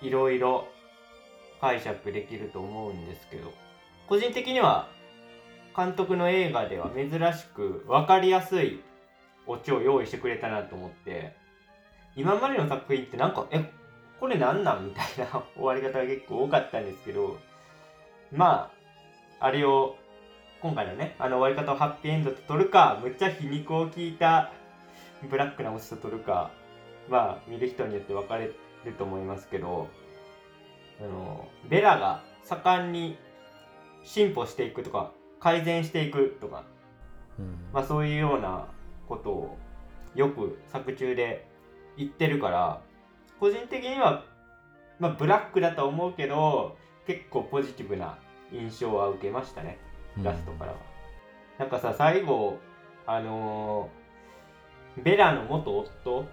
[0.01, 0.67] いろいろ
[1.61, 3.51] 解釈できると思うんですけど
[4.07, 4.89] 個人的には
[5.75, 8.83] 監督の映画では珍しく分かりやすい
[9.47, 11.35] オチを用意してくれたなと思って
[12.15, 13.71] 今までの作品ってなんかえ
[14.19, 17.39] これなんなんみたいな終わり方が結構多かったんですけど
[18.33, 18.69] ま
[19.39, 19.95] ああれを
[20.65, 24.51] 今回のねあの終わり方をハッピーエンドと取るかむっちゃ皮肉を聞いた
[25.29, 26.49] ブラックなオチと取るか
[27.07, 28.55] まあ見る人によって分かれる
[28.97, 29.87] と思いますけど
[30.99, 33.15] あのベラが盛んに
[34.03, 36.63] 進歩していくとか改善していくとか
[37.37, 37.57] うん。
[37.71, 38.65] まあそういうような
[39.07, 39.57] ことを
[40.15, 41.45] よく作中で
[41.95, 42.81] 言ってるから
[43.39, 44.25] 個人的には、
[44.97, 46.75] まあ、ブラックだと思うけど
[47.05, 48.17] 結構ポジティブな
[48.51, 49.84] 印象は受けましたね
[50.23, 50.77] ラストからは。
[51.57, 52.57] なんかさ最後
[53.05, 54.05] あのー
[55.03, 56.25] ベラの元夫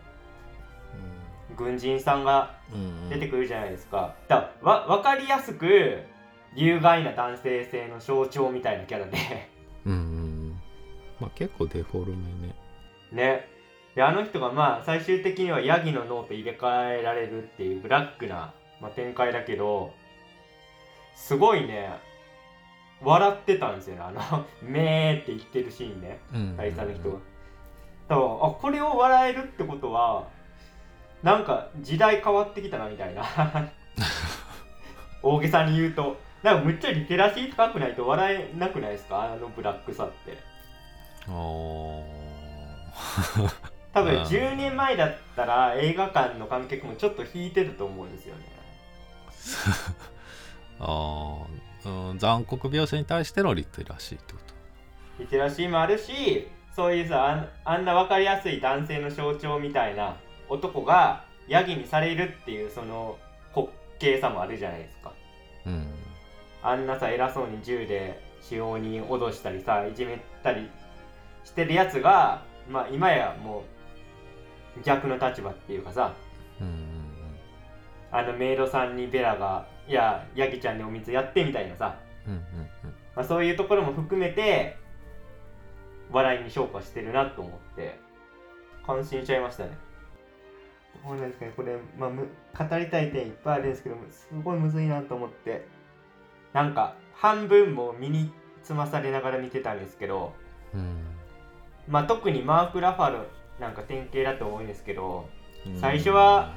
[1.56, 3.08] 軍人さんがうん。
[3.10, 4.14] 出てくるじゃないですか。
[4.28, 6.02] だわ分かりやすく
[6.54, 9.18] 有害な男性性の象徴みたいなキャラで。
[9.84, 10.60] うんうん
[11.20, 12.54] まあ結構デフォルメね。
[13.12, 13.48] ね。
[13.94, 19.92] であの人がまあ最終的にはヤギの脳と入れ替えられるっていうブラックな、まあ、展開だけど
[21.14, 21.90] すごいね
[23.02, 24.02] 笑ってたんですよね。
[24.02, 26.18] あの「めー」って言ってるシーンね。
[26.34, 26.56] うん。
[26.56, 27.18] 大佐の人が。
[28.08, 30.24] だからあこれを笑えるってことは
[31.22, 33.24] なんか時代変わってきたなみたいな。
[35.22, 36.16] 大げさに言うと。
[36.42, 39.22] なんかむっちゃリテラシー高くないと笑えなくないですか？
[39.32, 40.36] あのブラックさって。
[43.94, 48.42] 多分うん10年前だったら映画館の観客もちょっと引いてたと思うんですよね。
[50.80, 51.46] あー、
[51.84, 54.54] うん、残酷描写に対してのリテラシーってこと。
[55.18, 60.16] リテラシーもあるしそういうさあんな分かりやすい男性の象徴みたいな
[60.48, 63.18] 男がヤギにされるっていうその
[63.54, 63.68] 滑
[63.98, 65.12] 稽さもあるじゃないですか。
[65.66, 65.86] うん。
[66.62, 70.68] あんなさ偉そうに銃で使用に脅したりさいじめたり
[71.44, 73.64] してるやつがまあ今やも
[74.78, 76.14] う逆の立場っていうかさ
[76.60, 76.74] うんうん。
[78.10, 82.40] あのメイドさんにベラが「いやヤギちゃんにお水やって」みたいなさ、うんうん
[83.14, 84.76] まあ、そういうところも含めて
[86.10, 87.98] 笑いに昇華してるなと思って
[88.86, 89.70] 感心しちゃいましたね。
[91.04, 91.52] どうなんですかね。
[91.56, 95.66] これ、まあ、む語りたい点いっぱいあるんですけどすごいむずいなと思って。
[96.52, 98.30] なんか半分も身に
[98.62, 100.34] つまされながら見てたんですけど、
[100.74, 100.98] うん。
[101.88, 105.28] まあ、特にマーク・ラファルなんか典型だと思うんですけど
[105.66, 105.80] うん。
[105.80, 106.54] 最初は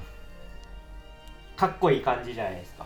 [1.55, 2.85] かっこいい感じじゃないですか。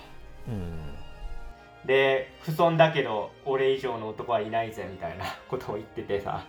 [0.49, 1.87] うん。
[1.87, 6.45] で不遜だけど俺以上の男はいないぜみたいな ことを言っててさ。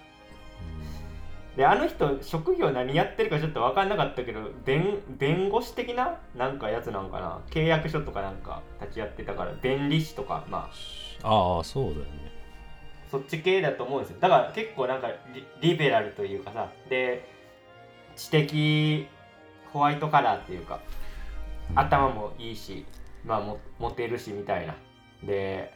[1.56, 7.40] であの人職業何やってるかちょっと分かんなかったけど弁弁護士的ななんかやつなんかな。
[7.50, 10.70] 契約書とかなんか立ち会ってたから弁理士とかま
[11.22, 11.28] あ。
[11.28, 12.32] ああそうだよね。
[13.10, 14.20] そっち系だと思うんですよ。
[14.20, 16.68] だから結構なんかリリベラルというかさ。
[16.88, 17.28] で
[18.16, 19.08] 知的
[19.72, 20.80] ホワイトカラーっていうか
[21.74, 22.84] 頭もいいし
[23.24, 24.74] まあもモテるしみたいな。
[25.22, 25.72] で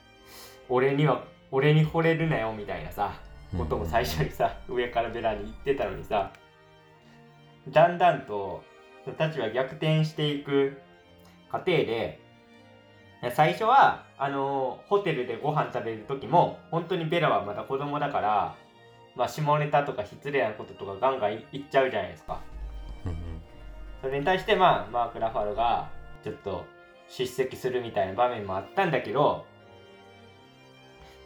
[0.68, 3.12] 俺には俺に惚れるなよみたいなさ
[3.57, 6.33] ことも最初にさ上からベラに言ってたのにさ
[7.68, 8.62] だんだんと
[9.07, 10.78] 立場逆転していく
[11.50, 12.20] 過程で
[13.35, 18.57] 最初はあのホテルでご飯食べる時も本当にベラはまだ子供だから、
[19.16, 22.40] まあ、下ネタとか失礼なこととかガンガン言っちゃうじゃないですか。
[23.07, 23.16] うん
[24.02, 25.88] それに対してまあマーク・ラファルが
[26.22, 26.66] ちょっと
[27.09, 29.47] 叱責するみたいな場面もあったんだけど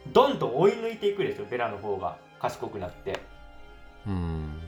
[0.07, 3.19] どんどん追い抜いていくでしょベラの方が賢くなって。
[4.07, 4.59] うん。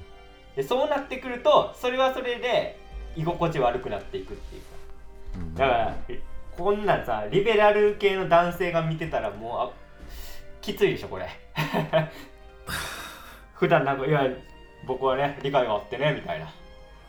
[0.55, 2.77] でそうなってくるとそれはそれで
[3.15, 4.67] 居心地悪くなっていくっていうか。
[5.35, 5.55] うん。
[5.55, 6.21] だからえ
[6.57, 9.71] こんなんさリベラル系の男性が見てたらもうあ
[10.61, 11.29] きついでしょこれ。
[13.55, 14.27] 普段なんかいや
[14.85, 16.47] 僕はね理解があってねみたいな。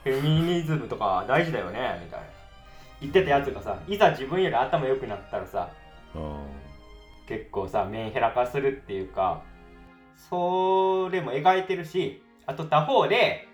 [0.04, 2.26] フェミニズムとか大事だよねみたいな
[3.02, 5.70] 言ってたやつがさいざ自分より頭良くなったらさ
[6.14, 6.44] あ
[7.28, 9.42] 結構さメンヘラ化するっていうか
[10.30, 13.48] それも描いてるしあと他方で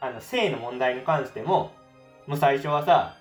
[0.00, 1.72] あの性の問題に関しても
[2.26, 3.16] もう最初はさ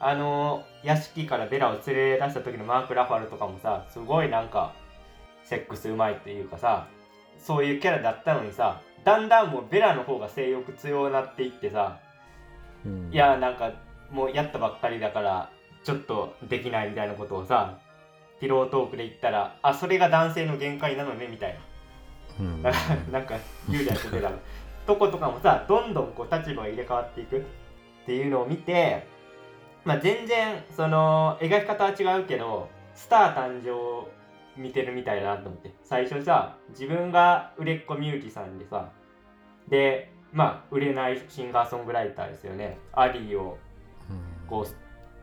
[0.00, 4.74] あの屋敷からベラを連れ出した時のマーク・ラファルとかもさすごいなんか
[5.44, 6.88] セックスうまいっていうかさ
[7.38, 12.00] そういうキャラだったのにさだんだんもうベラの方が性欲強くなっていってさ
[12.84, 13.10] うん。
[13.12, 13.72] いやなんか
[14.10, 15.50] もうやったばっかりだから
[15.84, 17.78] ちょっとできないみたいなことをさ
[18.40, 21.58] ピロートークで言ったらあそれが男性の限界なのねみたい
[22.40, 22.62] うん。
[22.62, 22.70] な
[23.10, 23.36] なんか
[23.68, 24.38] 言うじゃないですかベラの
[24.86, 27.38] とことかもさどんどんこう立場が入れ替わっていく。
[27.38, 27.42] っ
[28.06, 29.04] ていうのを見て
[29.84, 34.08] まあ全然その描き方は違うけどスター誕生を
[34.56, 35.72] 見てるみたいだなと思って。
[35.82, 38.90] 最初さ自分が売れっ子ミュージシャンでさ
[39.68, 42.78] でまあ売れないシンガーソングライターですよね。
[42.92, 43.65] アリーをうん
[44.48, 44.76] こうス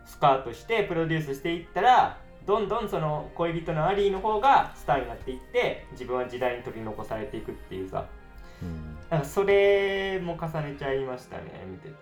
[0.06, 8.06] スカートしてプロデュースしていったらどんどんその恋人のアリーの方がスターになっていって自分は時代に取り残されていくっていうさ。
[8.62, 8.98] うん。
[9.10, 11.96] なんかそれも重ねちゃいましたね見てて。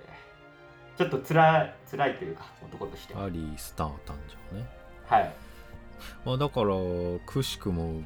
[0.98, 3.26] ちょっとつらい辛いというか男としては。
[3.26, 4.14] アリースター誕
[4.52, 4.66] 生ね。
[5.06, 5.34] はい。
[6.26, 6.76] まあだから
[7.26, 8.04] くしくもう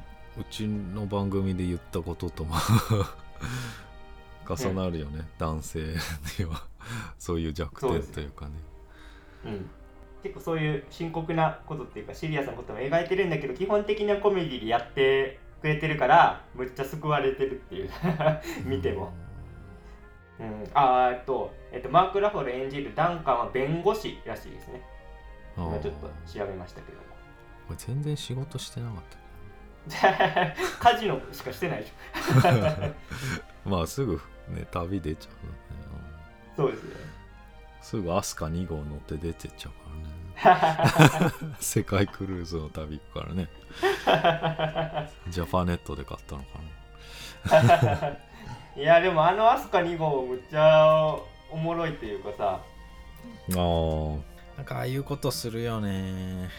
[0.50, 2.54] ちの番組で言ったこととも
[4.48, 5.80] 重なるよね、男性
[6.38, 6.62] には。
[7.18, 8.52] そういう弱点というかね。
[8.70, 8.75] うん
[10.22, 17.90] 結構そういう深刻なことっていうかシリアスなことも描いてるんだけど基本的なコメディでやってくれてるからむっちゃ救われてるっていう
[18.66, 19.12] 見ても、
[20.40, 24.82] うん、あーえっと、えっと、マーク・ラフォール演じるダンカンは弁護士らしいですね。
[25.56, 27.04] うん今ちょっと調べましたけども。
[27.70, 29.16] 俺全然仕事してなかった。
[30.78, 33.70] カジノしかしてないでしょ。
[33.70, 35.58] まあすぐね旅出ちゃうのね。
[36.56, 36.90] そうですね。
[37.10, 37.15] うん
[37.88, 39.72] すぐアスカ2号乗って出てっちゃう
[40.42, 41.52] からね。
[41.60, 43.48] 世界クルーズの旅行くからね。
[45.28, 47.60] ジャパネットで買ったのか
[48.02, 48.16] な。
[48.82, 51.14] いやでもあのアスカ2号むっちゃ
[51.48, 52.60] おもろいっていうかさ。
[53.50, 54.20] あー。
[54.56, 56.50] なんかああいうことするよね。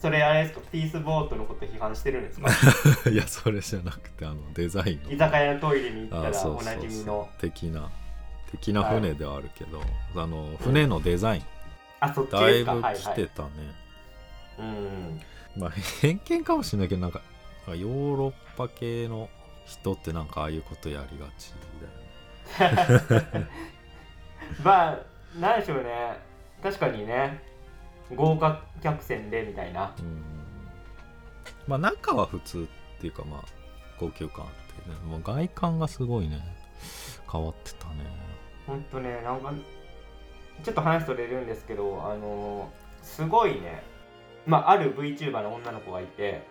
[0.00, 0.60] それあれですか？
[0.72, 2.50] ピースボートのこと批判してるんですか？
[3.10, 5.12] いやそれじゃなくてあのデザインの。
[5.12, 6.74] 居酒屋のトイレに行ったあらおそうそうそう。
[6.74, 7.28] なじみの。
[7.38, 7.88] 的な
[8.58, 9.80] 的な船ではあるけど、
[10.14, 11.42] あの船のデザイン、
[12.00, 12.96] あそっちだいぶですかはいはい。
[12.96, 13.50] 来てたね、
[14.58, 15.20] うん
[15.56, 17.22] まあ偏見かもしれないけどなんか
[17.68, 19.28] ヨーロッパ系の
[19.64, 21.52] 人ってなんかああいうことやりがち
[22.58, 23.48] だよね。
[24.62, 24.98] まあ
[25.40, 26.18] なんでしょうね。
[26.62, 27.42] 確かにね。
[28.14, 29.94] 豪華客船でみたいな。
[29.98, 30.22] うん。
[31.66, 33.44] まあ中は普通っていうかまあ
[33.98, 34.96] 高級感あってね。
[35.06, 36.42] もう外観がすごいね。
[37.30, 38.23] 変わってたね
[38.66, 39.52] ほんとねなんか
[40.62, 42.70] ちょっと話それるんですけどあの
[43.02, 43.82] すごいね
[44.46, 46.42] まあある VTuber の女の子がいて、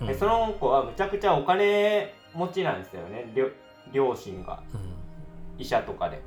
[0.00, 0.06] うん。
[0.06, 3.48] でその子はむちゃくちゃお金持ちなんですよね両
[3.92, 4.62] 両親が。
[4.74, 5.60] うん。
[5.60, 6.20] 医者とかで。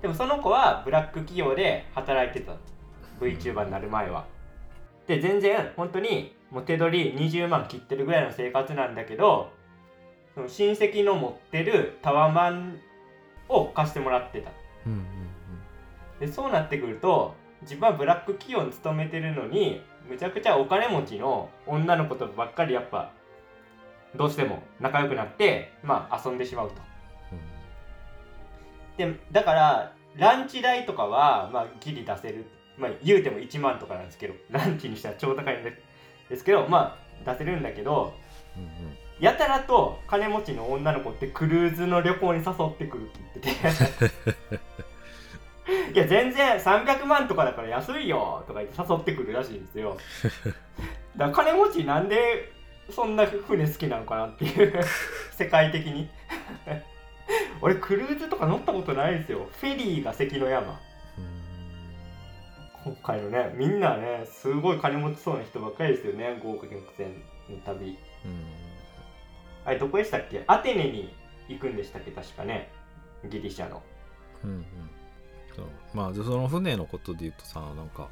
[0.00, 2.56] でもその子はブラック企業で働いてた
[3.20, 4.26] VTuber になる前は。
[5.06, 9.50] で全然本当にもう手取り20万切ってるぐらいの生活なんだけど
[10.34, 12.78] その親戚の持ってるタワマン
[13.48, 14.50] を貸してもらってた
[14.86, 15.06] うんうん
[16.20, 23.12] でそうなってくると自分はブラック企業に勤めてるのにむちゃくちゃお金持ちの女の子とばっかりやっぱ
[24.14, 26.76] どうしても仲良くなってまあ遊んでしまうと。
[28.96, 32.46] でだからランチ代とかはまあギリ出せる。
[32.78, 35.82] まあ言うても1万とかなんですけどランチにしたら超高いんで
[36.28, 38.14] ですけどまあ出せるんだけど
[38.56, 44.12] うんうんやたらと金持ちの女の子ってクルーズの旅行に誘ってくるって言ってて。
[45.94, 49.96] いや全然300万とかだから安いよとか言って誘ってくるらしいんですよ。
[51.16, 52.50] だから金持ちなんで
[52.90, 54.82] そんな船好きなのかなっていう。
[55.38, 56.10] 世界的に。
[57.62, 59.48] 俺クルーズとか乗ったことないですよ。
[59.52, 60.80] フェリーが関の山。
[62.82, 66.40] 今回のねみんなねすごい金持ちそうな人ばっかりですよね。
[66.42, 67.96] 豪華客船の旅。
[68.24, 68.71] うん
[69.64, 70.44] あれどこでしたっけ？
[70.46, 71.14] アテネに
[71.48, 72.10] 行くんでしたっけ？
[72.10, 72.70] 確かね。
[73.28, 73.82] ギリシャの。
[74.44, 74.64] うんうん。
[75.54, 75.66] そう。
[75.94, 78.08] まあでその船のことで言うとさなんか、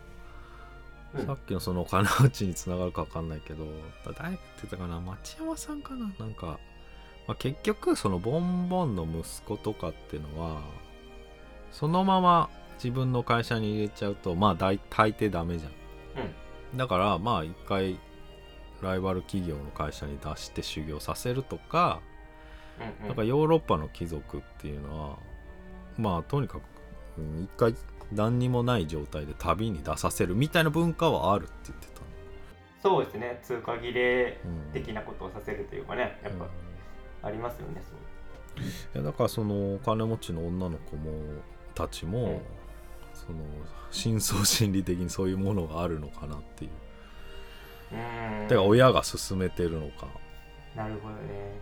[1.14, 1.26] うん。
[1.26, 3.64] さっきのその金持ちにつながるか分かんないけど
[4.04, 5.00] だ誰かって言ったかな？
[5.00, 6.12] 町山さんかな？
[6.18, 6.60] なんか、
[7.26, 10.62] まあ、結局そのボンボンの息子とかっていうのは
[11.72, 12.50] そのまま
[12.82, 17.98] 自分の会社に入れちゃうとまあ大大抵ダメじゃん、だからまあ一回
[18.82, 22.00] ライバル企業の会社に出して修行させるとか、
[23.02, 25.18] うんなんかヨーロッパの貴族っていうのは
[25.98, 26.62] まあとにかく
[27.18, 27.74] うん一回
[28.10, 32.06] 何にもない状態で旅に出させるみたいな文化はあるって言ってたね
[32.82, 33.38] そうですね。
[33.42, 36.46] 通過儀礼うん的なことをさせるというかねやっうんぱ
[37.24, 38.62] ありますよねそう。
[38.62, 38.64] い
[38.94, 41.12] やだからそのお金持ちの女の子も
[41.74, 42.40] たちも、うん。
[43.12, 43.38] その
[43.90, 46.70] 深層心理的にそういうものがあるのかなっていう
[47.92, 48.48] うーん。
[48.48, 50.06] だから親が勧めてるのか。
[50.74, 51.60] なるほどね。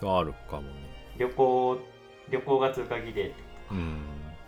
[0.00, 0.68] があるかもね。
[1.18, 1.78] 旅行
[2.30, 3.34] 旅行が通過儀礼。
[3.70, 4.00] うん。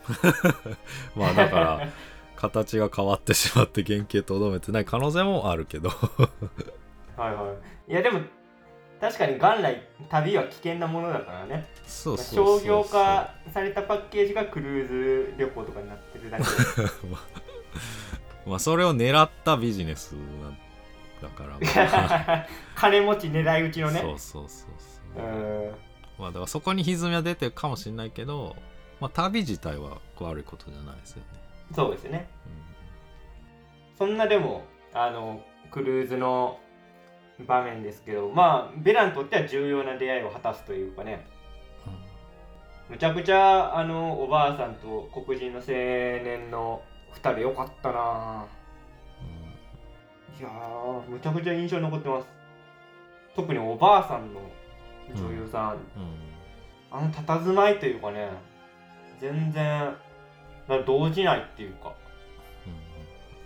[1.17, 1.89] まあだから
[2.37, 5.89] 形が変わってしまって原型とどめてない可能性もあるけど。
[7.17, 7.55] はいは
[7.89, 7.93] い。
[7.93, 8.21] いやでも
[9.01, 11.67] 確かに元来旅は危険なものだからね。
[11.87, 16.51] そうそう商業化されたパッケージがクルーズ旅行とかになってるだけで。
[18.47, 20.59] まあそれを狙ったビジネスなん
[21.25, 21.59] だから、ま
[22.35, 24.01] あ金持ち狙い撃ちのね。
[24.01, 24.71] そうそうそう
[25.17, 25.25] そう。
[25.25, 25.29] う
[25.69, 25.75] ん。
[26.19, 28.57] まあだからそこに歪みは出てるかもしれないけど、
[29.01, 31.27] まあ、旅自体は悪いことじゃないですよね、
[31.73, 32.29] そうですね。
[33.99, 36.59] そんなでもあのクルーズの
[37.47, 41.27] 場面ですけどまあベラにとっては重要な出会いを果たすというかね。
[42.89, 46.83] むちゃくちゃあのおばあさんと黒人の青年の
[47.15, 48.64] 2人よかったなぁ
[50.39, 52.27] いやーむちゃくちゃ印象に残ってます。
[53.37, 54.41] 特におばあさんの
[55.15, 55.77] 女優さん、うん。
[55.77, 55.81] うん。
[56.91, 58.31] あの佇まいというかね
[59.21, 59.95] 全然
[60.69, 61.93] なんか動じないっていうか。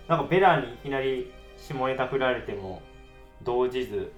[0.07, 2.81] なんかベラにいきなり下ネタ振られても
[3.43, 4.11] 動じず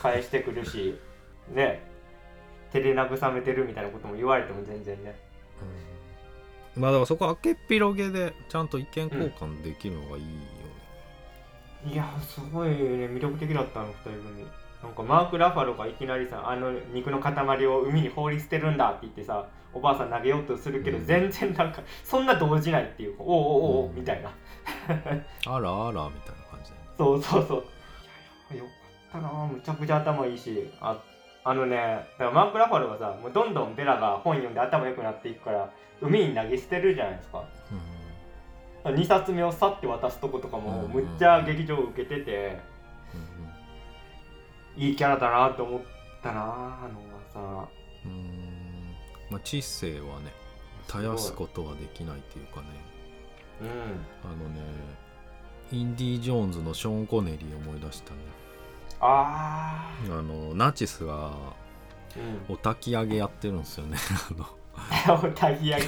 [0.00, 0.96] 返してくるし
[1.52, 1.82] ね
[2.72, 5.14] 手で慰めてるみたいなことも言われても全然ね。
[6.76, 6.82] うん。
[6.82, 10.24] まあだからそこは開けっ広げでちゃんと意見交換できるのがいい
[11.84, 12.74] いやすごいね
[13.06, 14.46] 魅力的だったあの二人組。
[14.82, 21.04] なんかマーク・ラファロがいきなりさあの肉の塊を海に放り捨てるんだって言ってさおばあさん投げようとするけど、うん。
[21.04, 23.94] 全然なんかそんな動じないっていうかおうおうおうおううん。
[23.96, 24.30] みたいな。
[25.46, 28.54] あらあらみたいな感じでそうそうそう。
[28.54, 28.68] いやよ
[29.12, 30.70] かったなむちゃくちゃ頭いいし。
[30.80, 31.00] あ
[31.44, 31.76] あのね
[32.18, 37.44] だからマーク・ラファロがさもうどんどんベラが本読んで頭良くなっていくから海に投げ捨てるじゃないですか
[38.84, 42.72] 2冊目をさって渡すとことかもうんむっちゃ劇場受けてて。
[44.76, 45.80] いいキャラだなと思っ
[46.22, 47.68] たなあのはさ
[48.04, 48.10] うん。
[48.10, 48.96] うん
[49.30, 50.32] まあ知性はね
[50.86, 52.66] 絶やすことはできないっていうかね。
[53.60, 53.68] うん。
[53.68, 54.60] あのね
[55.70, 58.18] インディ・ジョーンズのショーン・コネリー思い出したね。
[59.00, 63.98] ああのナチスがーお焚き上げやってるんですよね。
[64.36, 64.61] うん
[65.08, 65.86] おたぎやぎ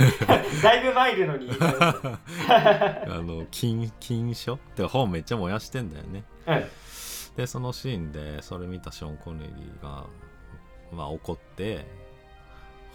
[0.62, 1.51] だいぶ参るのに。
[1.61, 2.18] あ
[3.07, 4.55] の禁禁書？
[4.55, 6.24] ってか本めっちゃ燃やしてんだよね。
[6.47, 6.64] うん。
[7.37, 10.07] でそのシーンでそれ見たショーン・コネリーが
[10.93, 11.87] まあ怒って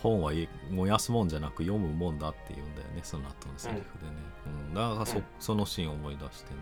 [0.01, 0.31] 本は
[0.71, 4.13] 燃やすもんじゃなく読むもんだって言うんだよねその後のセリフでね、
[4.45, 4.73] うん。
[4.73, 5.23] だからそ,、うん。
[5.39, 6.59] そのシーンを思い出してね。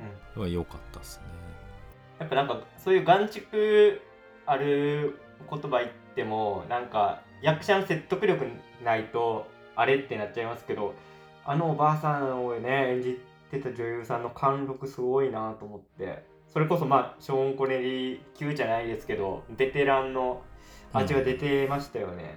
[0.00, 0.06] うん。
[0.34, 1.24] それは良かったっすね。
[2.18, 4.00] やっぱなんかそういう眼蓄
[4.46, 8.46] ある言葉言ってもなんか役者の説得力
[8.84, 10.94] ないとあれってなっちゃいますけど
[11.44, 13.20] あのおばあさんをね演じ
[13.50, 20.42] てた女優さんの貫禄すごいなと思ってそれこそまあショーン・コネリー級じゃないですけどベテランの
[20.92, 22.36] 味が出てましたよね、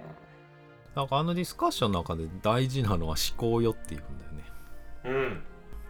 [0.94, 4.44] なんかあのディスカッションの中で大事なのは思考よっていうんだよね。
[5.04, 5.42] うん。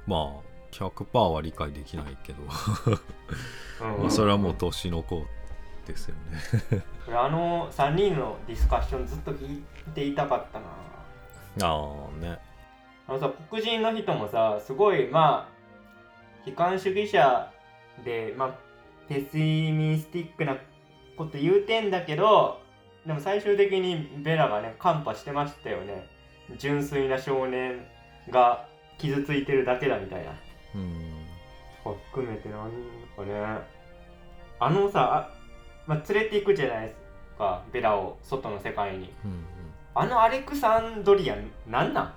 [0.07, 2.43] まあ100%は理解できないけど、
[3.85, 4.03] うん。
[4.03, 5.27] まあそれはもう年の子
[5.87, 6.15] ですよ
[6.71, 6.83] ね。
[7.09, 9.63] あの3人のディスカッションずっと聞い
[9.95, 10.67] ていたかったな。
[11.69, 12.39] ああね。
[13.07, 17.53] あのさ黒人の人もさすごいまあ悲観主義者
[18.05, 18.55] でまあ
[19.09, 19.39] ペシ
[19.73, 20.57] ミスティックな
[21.17, 22.61] こと言うてんだけど
[23.07, 26.09] でも最終的にベラがねカンパしてましたよね。
[26.59, 27.87] 純粋な少年
[28.31, 28.67] が
[28.99, 30.33] 傷ついてるだけだみたいな。
[30.75, 31.25] うん。
[32.13, 32.71] 含めて何
[33.17, 33.59] かね。
[34.59, 35.34] あのさあ、
[35.87, 36.97] まあ、連れていくじゃないです
[37.39, 39.13] かベラを外の世界に。
[39.25, 39.45] うんうん。
[39.95, 42.15] あのアレクサンドリアンなんなん？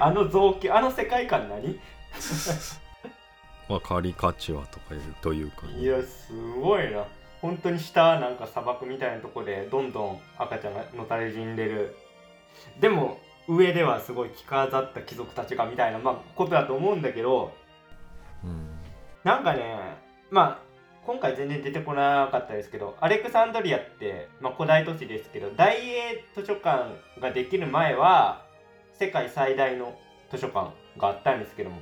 [0.00, 1.78] あの造形あの世界観何？
[3.68, 7.04] まあカリカチュアとかいうというか、ね、いやすごいな。
[7.40, 11.96] 本当に下なんか砂漠みたいなとこでどんどん赤ちゃんがのたれ死んでる。
[12.80, 17.52] でも上ではすごい着飾った貴族たちがみたいな、まあ、ことだと思うんだけど。
[18.44, 18.68] うん。
[19.24, 19.96] なんかね
[20.30, 20.58] まあ
[21.06, 26.90] 今回全然出てこなかったですけどアレクサンドリアって、まあ、古代都市ですけど大英図書館
[27.20, 28.44] ができる前は
[28.92, 29.98] 世界最大の
[30.30, 31.80] 図書館があったんですけども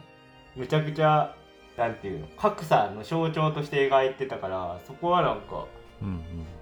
[0.57, 1.35] むちゃくちゃ
[1.77, 5.67] なんていうの格差の象徴として描いてたからそこはなんか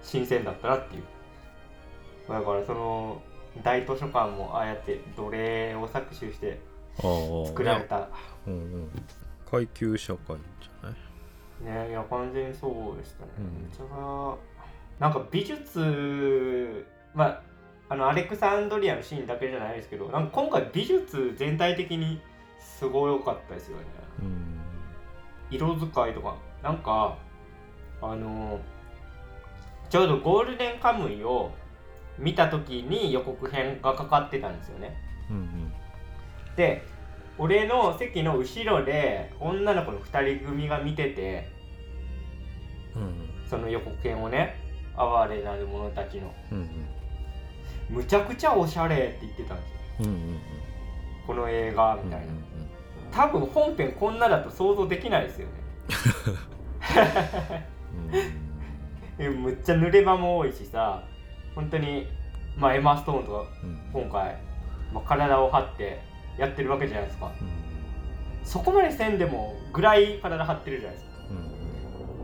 [0.03, 1.03] 新鮮だったなっていう。
[2.29, 3.23] だからその
[3.63, 6.61] 大図書館もああやって奴隷を搾取して
[7.47, 8.09] 作られた。
[8.47, 8.91] うんうん。
[9.51, 10.76] 階級社会じゃない
[11.61, 13.71] ねいや完全にそうでしたね、うん。
[13.71, 14.37] ちゃ
[14.99, 17.43] なんか美術まあ
[17.89, 22.21] あのアレクサンドリアのシーンだけじゃないですけどなんか今回美術全体的に
[22.59, 23.85] すごい良かったですよね。
[24.21, 24.61] うん。
[25.51, 26.37] 色使いとか。
[26.63, 27.17] なんか
[28.03, 28.59] あの
[29.89, 31.53] ちょうどゴールデンカムイを
[32.19, 34.97] 見た時に予告編がかかってたんですよね。
[35.31, 35.73] うん。
[36.57, 36.83] で
[37.39, 41.49] 俺の席の後ろで女の子の2人組が見てて
[42.95, 43.13] うんうん。
[43.49, 44.57] その予告編をね
[44.97, 46.35] 哀れなる者たちの。
[46.51, 47.97] うんうん。
[47.97, 49.77] むちゃくちゃおしゃれって言ってたんですよ。
[50.01, 50.41] うんうん
[51.27, 52.27] この映画うんみたいな
[53.11, 55.53] 多分本編こんなだと想像できないですよね。
[59.19, 61.03] う むっちゃ濡れ場も多いしさ
[61.55, 62.07] 本当に
[62.57, 63.91] まあエマ・ストーンとかうん。
[63.93, 64.37] 今回、
[64.93, 66.01] まあ、体を張って
[66.39, 67.27] やってるわけじゃないですか。
[67.27, 67.57] うん
[68.45, 71.17] そこまでせんでもぐらい体張ってるじゃないですか。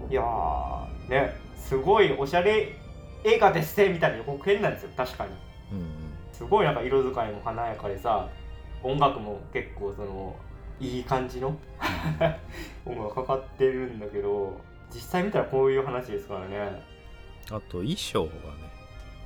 [0.07, 0.13] うん。
[0.13, 2.77] いやーねすごいおしゃれ
[3.25, 5.33] 映画ですねみたいな予告編なんですよ確かに。
[5.73, 5.89] うん
[6.33, 8.29] すごいなんか色使いも華やかでさ
[8.85, 10.37] 音楽も結構その
[10.79, 11.49] いい感じの
[12.87, 14.61] 音楽がかかってるんだけど
[14.95, 16.83] 実際見たらこういう話ですからね。
[17.47, 18.39] あと衣装がね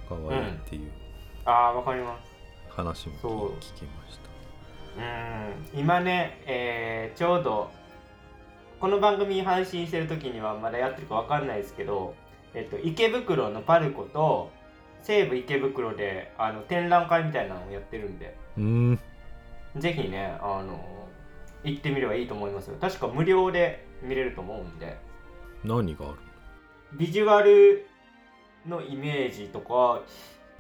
[0.09, 0.91] 可愛いっていう
[1.45, 2.35] ああわかります。
[2.71, 3.15] 話も
[3.61, 4.26] 聞きました
[4.97, 5.81] うん。
[5.81, 7.71] 今ね、えーちょうど
[8.81, 12.15] この番組配信してる時にはまだやってるかわかんないですけど、
[12.53, 14.51] えっと、池袋のパルコと
[15.03, 18.37] 西武池袋であの展覧会みたいなのをやってるんで。
[18.59, 19.01] うん。
[19.77, 21.09] ぜひねあの
[21.65, 22.77] 行ってみればいいと思いますよ。
[22.81, 24.99] 確か無料で見れると思うんで。
[25.65, 26.19] 何がある
[26.99, 27.87] ビジュアル
[28.67, 30.03] のイメージとか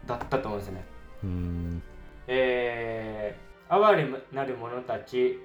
[0.07, 0.85] だったと思うんですよね。
[1.25, 1.83] うん。
[2.29, 5.41] えー、哀れなる者たち、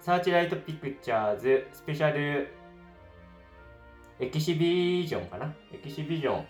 [0.00, 2.48] サーチライトピクチャーズ、スペシャル
[4.20, 5.52] エキシビジョンかな？
[5.72, 6.46] エキシビジョン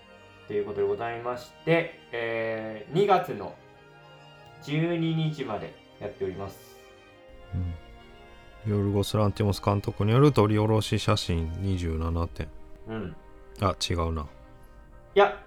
[0.47, 3.55] ということでございまして、えー、2月の
[4.65, 6.77] 12日までやっております。
[8.67, 12.49] ヨルゴス・ランティモス監督による撮り下ろし写真27点
[12.89, 13.17] うん。
[13.61, 14.23] あ違うな
[15.15, 15.39] いや、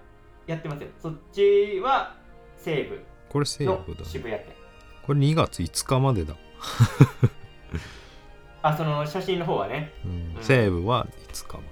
[0.46, 0.90] やってますよ。
[1.02, 2.16] そっちは
[2.58, 4.57] 西武これ西の武だ、ね、渋谷店。
[5.08, 6.36] これ2月5日までだ、
[8.62, 10.36] あ、その写真の方はね、うん。
[10.36, 10.44] うん。
[10.44, 11.68] 西武は5日まで。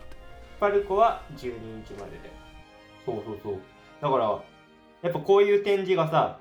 [0.57, 1.51] パルコは12
[1.85, 2.31] 日までで。
[3.05, 3.59] そうそうそう。
[4.01, 4.41] だから、
[5.01, 6.39] やっぱこういう展示がさ、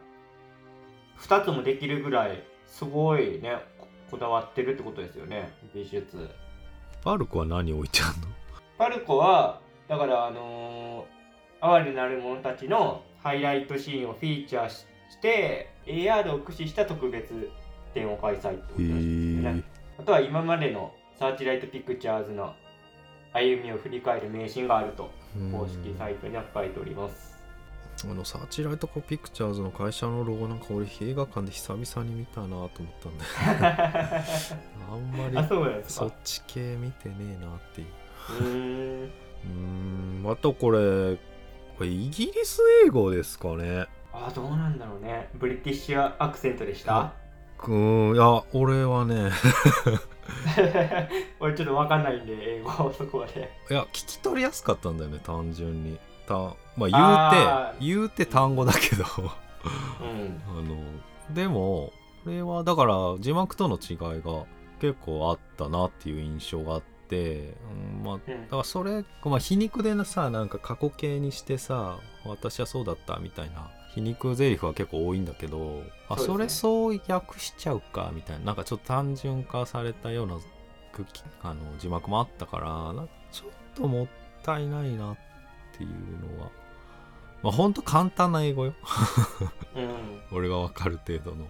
[1.19, 6.31] 2つもできるぐらい、すごいね、ここだわってるってことですよね、美術。
[7.03, 8.29] パルコは何置いてあるの？
[8.79, 17.51] パルコは、だから、あのー、哀れなる者たちのハイライトシーンをフィーチャーしして、AR を駆使した特別
[17.93, 19.63] 展を開催ってことですよね。
[19.99, 22.55] あとは今までのサーチライトピクチャーズの
[23.33, 25.11] 歩みを振り返る名シーンがあると
[25.53, 27.35] 公式サイトには書いております。
[28.05, 32.71] あのサーチライトコピクチャーズの会社のロゴなんか俺映画館で久々に見たなと思っ
[33.01, 33.31] たんだよ
[34.91, 35.45] あんまりあ、
[35.87, 36.17] そっか。
[36.25, 37.85] ち系見てねえなってい
[39.05, 39.11] う
[39.47, 41.17] うんあとこれ
[41.79, 45.29] これイギリス英語ですかねあ、どうなんだろうね。
[45.35, 47.13] ブリティッシュアクセントでした。
[47.71, 49.31] んいや俺はね
[51.41, 53.51] 俺ちょっとわかんないんで、英語そこまで。
[53.71, 56.35] いや聞き取りやすかったんだよね単純にた
[56.77, 59.05] まあ言うて言うて単語だけど
[60.01, 60.43] うん。
[60.49, 60.77] あの
[61.35, 61.93] でも
[62.25, 64.45] これはだから字幕との違いが
[64.81, 67.55] 結構あったなっていう印象があって、
[67.99, 78.47] うん、まあうんだからそれ、まあ、皮肉でなさなんか過去形にしてさ私はそうだったみたいな皮肉ゼリフは結構多いんだけどあそ,、れそう訳しちゃうかみたいな。
[78.47, 80.39] なんかちょっと単純化されたような
[80.93, 84.09] 空気あの字幕もあったからちょっともっ
[84.43, 85.17] たいないなっ
[85.77, 86.51] ていうのは。
[87.43, 88.75] まあほんと簡単な英語よ。
[89.77, 90.23] うん。
[90.33, 91.49] 俺がわかる程度の。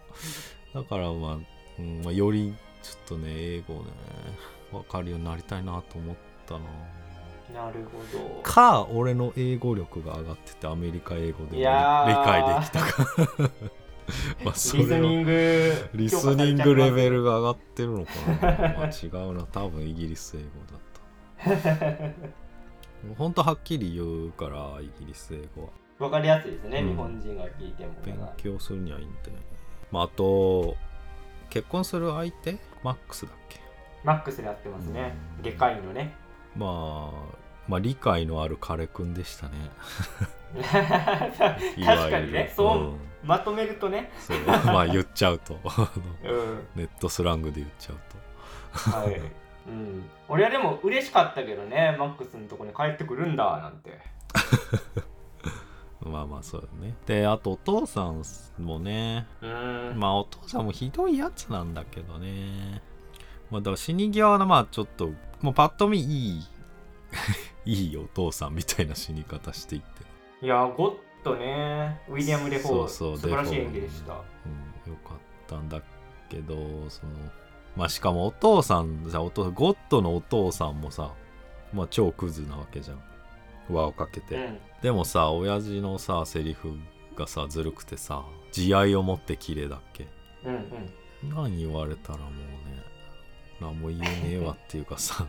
[0.74, 1.38] だからまあ、
[1.78, 3.80] うんまあ、よりちょっとね英語ね
[4.72, 6.16] わかるようになりたいなと思っ
[6.46, 6.60] たな
[7.52, 8.40] なるほど。
[8.42, 13.06] か俺の英語力が上がっててアメリカ英語でも理解できたか。
[14.44, 14.88] まあそれは。
[14.88, 15.90] リスニング。
[15.94, 19.44] リスニングレベルが上がってるのかな、まあ、違うな。
[19.44, 22.10] 多分イギリス英語だっ
[23.08, 23.14] た。
[23.18, 25.68] ほんとはっきり言うからイギリス英語は。
[25.98, 26.88] わかりやすいですね、うん。
[26.88, 27.92] 日本人が聞いても。
[28.04, 29.16] 勉強するにはいいんで、
[29.90, 30.76] まあ、あと
[31.50, 32.58] 結婚する相手？
[32.82, 33.60] マックスだっけ？
[34.02, 35.14] マックスでやってますね。
[35.38, 35.44] うん。
[35.44, 36.14] 外科医のね。
[36.56, 37.36] まあ
[37.68, 39.52] まあ理解のある彼くんでしたね
[41.84, 44.10] 確かにね、そう、うんまとめるとね。
[44.20, 45.58] そうまあ言っちゃうと。
[46.76, 47.96] ネットスラングで言っちゃう
[48.82, 49.20] とはい。
[49.66, 50.04] うん。
[50.28, 53.98] 俺はでも嬉しかったけどね、マックスのとこに帰ってくるんだなんて。
[56.04, 58.22] まあまあそうだねであとお父さん
[58.58, 59.26] もね。
[59.96, 62.82] まあお父さんもひどいやつなんだけどね
[63.50, 65.12] まあだから死に際のまあちょっと
[65.44, 66.44] もうパッと見いい。
[67.66, 72.00] いいお父さんみたいな死に方していって、いやゴッドね。
[72.08, 72.72] ウィリアム・レフォー。
[72.72, 74.14] そうそう素晴らしい演技でした。
[74.14, 75.82] うん、よかったんだ
[76.30, 76.56] けど
[76.88, 77.12] その
[77.76, 81.12] まあしかもお父さんさお父ゴッドのお父さんもさ
[81.74, 83.02] まあ超クズなわけじゃん。
[83.68, 84.58] 輪をかけて、うん。
[84.80, 86.72] でもさ親父のさセリフ
[87.16, 90.06] がさずるくてさ慈愛を持って綺麗だっけ？
[90.44, 90.58] うんう
[91.26, 91.30] ん。
[91.34, 92.82] 何言われたらもうね
[93.64, 95.26] 何も言えねえわっていうかさ。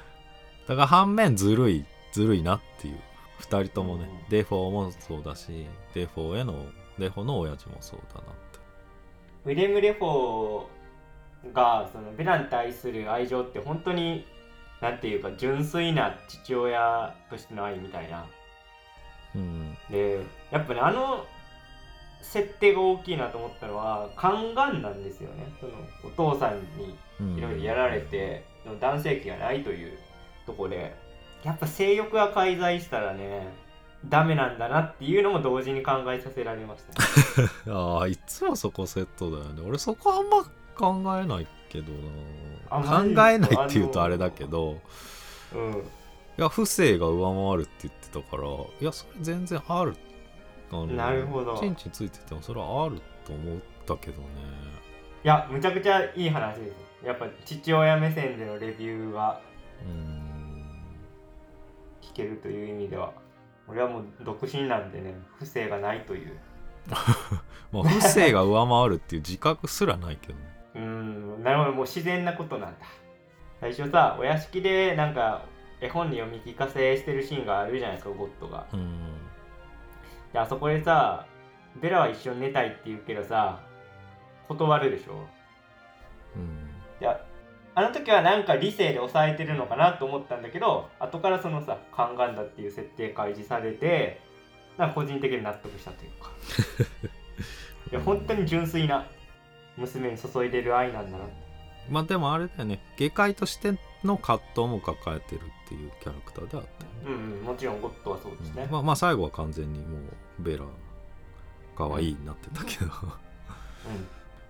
[0.66, 3.00] だから反面ずるいずるいなっていう。
[3.40, 4.28] 2人ともね、うん。
[4.30, 6.66] デフォーもそうだしデフォーへの
[6.98, 8.58] デフォーの親父もそうだなって。
[9.44, 14.26] ウィレム・デフォーがそのベラに対する愛情って本当に
[14.80, 18.26] なんていうか純粋な父親としての愛みたいな。
[19.34, 19.76] うん。
[19.90, 20.20] で
[20.50, 21.26] やっぱねあの
[22.22, 25.46] 設定が大きいなと思ったのは宦官なんですよね。
[25.60, 25.72] その
[26.04, 26.84] お父さんに。
[26.84, 28.44] うんいろいろやられて、
[28.80, 29.98] 男性器がないという
[30.46, 30.94] とこで
[31.44, 33.52] やっぱ性欲が介在したらね
[34.04, 37.42] ダメなんだなっていうのも同時に考えさせられました。
[37.42, 39.62] ね ああいつもそこセットだよね。
[39.66, 40.44] 俺そこあんま
[40.76, 41.92] 考えないけど
[42.68, 44.80] あな考えないっていうとあれだけど
[45.54, 45.72] うん。
[46.38, 49.96] いや不正が上回るって言ってたからいやそれ全然ある。
[50.70, 51.58] あのなるほど。
[51.58, 54.26] チンチンついててもそれはあると思ったけどね。
[55.24, 59.40] いやむちゃくちゃいい話ですやっぱ父親目線でのレビューが
[59.80, 60.26] うーん。
[62.02, 63.12] 聞けるという意味では
[63.68, 66.36] 俺はもう独身なんでね不正がないという。
[67.72, 70.40] まあ不正が上回るっていう自覚すらないけどね。
[70.74, 72.86] うーんなるほどもう自然なことなんだ。
[73.60, 75.42] 最初さお屋敷でなんか
[75.80, 78.66] 絵本に読み聞かせしてるシーンがあるじゃないですかゴッドが。
[78.72, 79.14] うん。
[80.32, 81.24] であそこでさ
[81.76, 83.60] ベラは一緒に寝たいって言うけどさ
[84.48, 85.24] 断るでしょ。
[86.34, 86.65] うん
[87.00, 87.20] いや
[87.74, 94.20] あの時はなんか理性で抑えてるのかなと思ったんだけど後からそのさ宦官だっていう設定開示されて
[94.78, 96.30] なんか個人的に納得したというか。
[97.92, 99.06] いや本当に純粋な
[99.76, 101.24] 娘に注いでる愛なんだな。
[101.88, 102.80] まあでもあれだよね。
[102.96, 110.64] 下界としての葛藤も抱えてるっていうキャラクターであったうんうんもちろんゴッドはそうですね、まあまあ最後は完全にもうベラ
[111.76, 112.90] 可愛いになってたけど。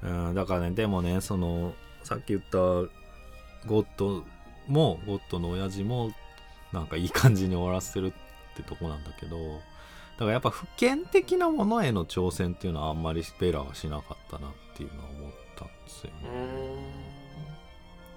[0.05, 0.34] うん。
[0.34, 1.74] だからねでもねその
[2.07, 2.59] さっき言った
[3.67, 4.23] ゴッド
[4.69, 6.13] もゴッドの親父も
[6.73, 8.13] なんかいい感じに終わらせてる
[8.53, 16.77] ってとこなんだけどだからやっぱ普遍的なものへの挑戦っていうのはあんまりベラはしなかったなっていうのは思ったんですよね。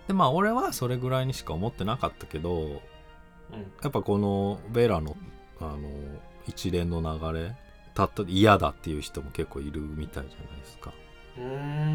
[0.08, 2.72] でまあ俺はそれぐらいにしか思ってなかったけどうん。
[3.82, 5.18] やっぱこのベラの
[5.60, 5.80] あの
[6.48, 7.56] 一連の流れ
[7.96, 10.94] たった嫌だっていう人も結構いるみたいじゃないですか
[11.40, 11.46] うー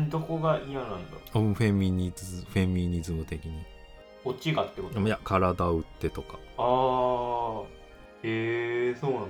[0.07, 3.63] んどこが嫌なんだフェミニズフェミニズム的に。
[4.25, 4.99] オチがってこと？
[4.99, 6.39] いや体を打ってとか。
[6.57, 7.63] ああ
[8.23, 9.23] へえそうなん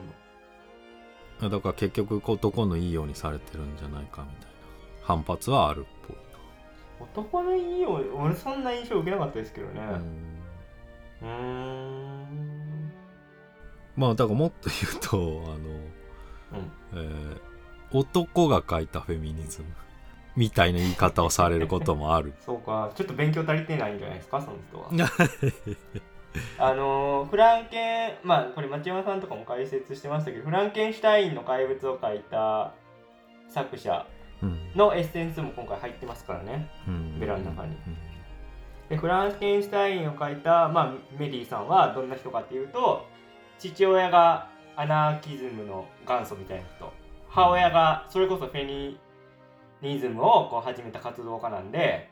[1.41, 1.49] だ。
[1.49, 4.55] だから結局男のいいようにされてるんじゃないかみたいな。
[5.03, 6.17] 反発はあるっぽい。
[7.01, 9.81] 男のいいよ俺そんな印象受けなかったですけどね。
[9.81, 12.93] なうーん。
[13.97, 15.17] まあだからもっと言うと
[15.53, 16.71] あの、うん。
[16.93, 17.41] えー
[17.93, 19.67] 男が書いたフェミニズム
[20.37, 22.33] みたいな言い方をされることもある。
[22.45, 24.89] そうかちょっと勉強足りてないんじゃないですかその人は。
[26.59, 32.73] あのーフランケンまあこれ町山さんとかも解説してましたけどフランケンシュタインの怪物を書いた
[33.49, 34.05] 作者
[34.43, 34.73] うん。
[34.75, 37.21] のエッセンスも今回入ってますからねうん。
[37.21, 37.77] ベラの中に。
[37.87, 37.97] うん
[38.89, 43.07] でフランケンシュタインを書いた、まあ、メリーさんはどんな人かっていうと
[43.59, 46.93] 父親がアナーキズムの元祖みたいな人。
[47.29, 48.99] 母親がそれこそフェニ
[49.89, 52.09] ニズムをこう始めた活動家なんで、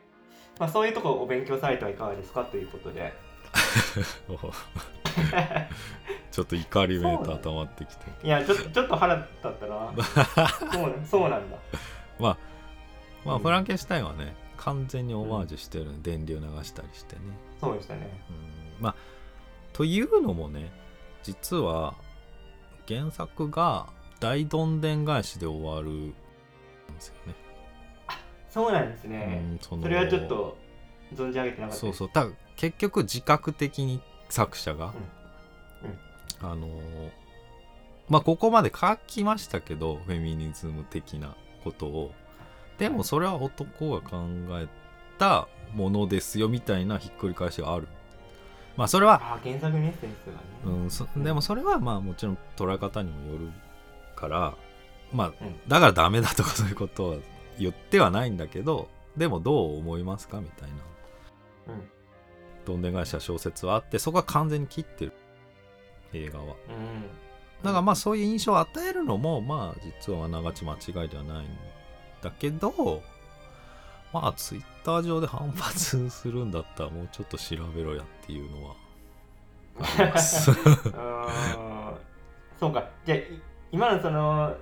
[0.59, 3.13] まあ、そういうところをお勉強されてはいかがですかということで。
[4.29, 4.37] お
[6.31, 8.05] ちょっと怒りめいた溜まってきて。
[8.23, 9.93] いやちょっとちょっと腹立ったな。
[10.71, 11.57] そうなそうなんだ。
[12.19, 12.37] まあ
[13.25, 17.21] まあ、うんフランケンシュタインはね完全にオマージュしてる、電流流したりしてね、
[17.59, 18.09] そうでしたね。
[18.29, 18.33] う
[18.81, 18.83] ん。
[18.83, 18.95] まあ
[19.73, 20.71] というのもね
[21.23, 21.95] 実は
[22.87, 23.87] 原作が
[24.19, 26.15] 大どんでん返しで終わるんで
[26.99, 27.35] すよね、
[28.53, 29.83] そうなんですね、うんその。
[29.83, 30.57] それはちょっと
[31.15, 32.09] 存じ上げてなかったそうそう。
[32.55, 33.99] 結局自覚的に
[34.29, 34.93] 作者が、
[36.41, 36.47] うん。
[36.47, 37.23] あのー
[38.09, 42.11] まあここまで書きましたけどフェミニズム的なことを。
[42.77, 44.67] でもそれは男が考え
[45.17, 47.87] たものですよみたいなひっくり返しがある。
[48.75, 50.31] まあそれは、あ原作のエッセンスが
[50.71, 53.51] ね、うん、そでもそれはまあもちろん捉え方にもよる
[54.15, 54.55] から
[55.11, 55.35] まあうん。
[55.67, 57.15] だからダメだとかそういうことは
[57.59, 60.75] 言ってはないんだけどでもどう思いますかみたいな。
[61.73, 61.89] うん。
[62.65, 65.13] どんでん返しや小説はあってそこは完全に切ってる。
[66.13, 66.45] 映画は。
[66.45, 66.55] うん。
[67.63, 71.49] だからまあそういう印象を与えるのもまあ実はあながち間違いではないん
[72.21, 73.01] だけど
[74.11, 78.75] まあツイッター上で反発するんだったらもうちょっと調べろやっていうのは。
[79.79, 80.51] あります。
[82.59, 82.87] そうか。
[83.05, 83.41] じゃあい
[83.71, 84.55] 今のその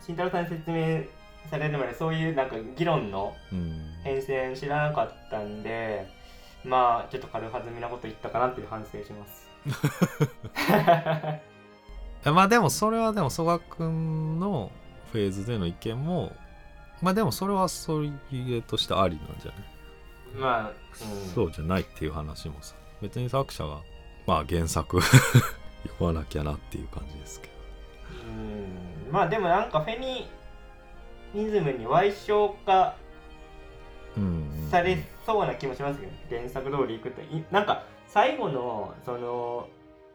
[0.00, 1.04] 慎太郎さんに説明
[1.48, 3.86] されるまでそういうなんか議論のうん。
[4.06, 6.06] 変遷知らなかったんで
[6.64, 9.50] まあちょっと軽はずみなこと言ったかなっていう反省します。
[12.30, 14.70] まあでもそれはでも曽我君の
[15.12, 16.32] フェーズでの意見も
[17.02, 18.10] まあでもそれはそれ
[18.62, 19.62] としてありなんじゃない、
[20.36, 20.74] まあ、うん、
[21.34, 22.74] そうじゃないっていう話もさ。
[23.02, 23.80] 別に作者が
[24.26, 25.14] まあ原作 読
[26.00, 27.52] まなきゃなっていう感じですけど。
[28.28, 29.12] うん。
[29.12, 30.28] まあでもなんかフェミ
[31.36, 32.96] ニズムに歪償化
[34.16, 34.70] うんうんうん。
[34.70, 39.68] されそうな気もしますけど、原作通りいくといなんか最後のその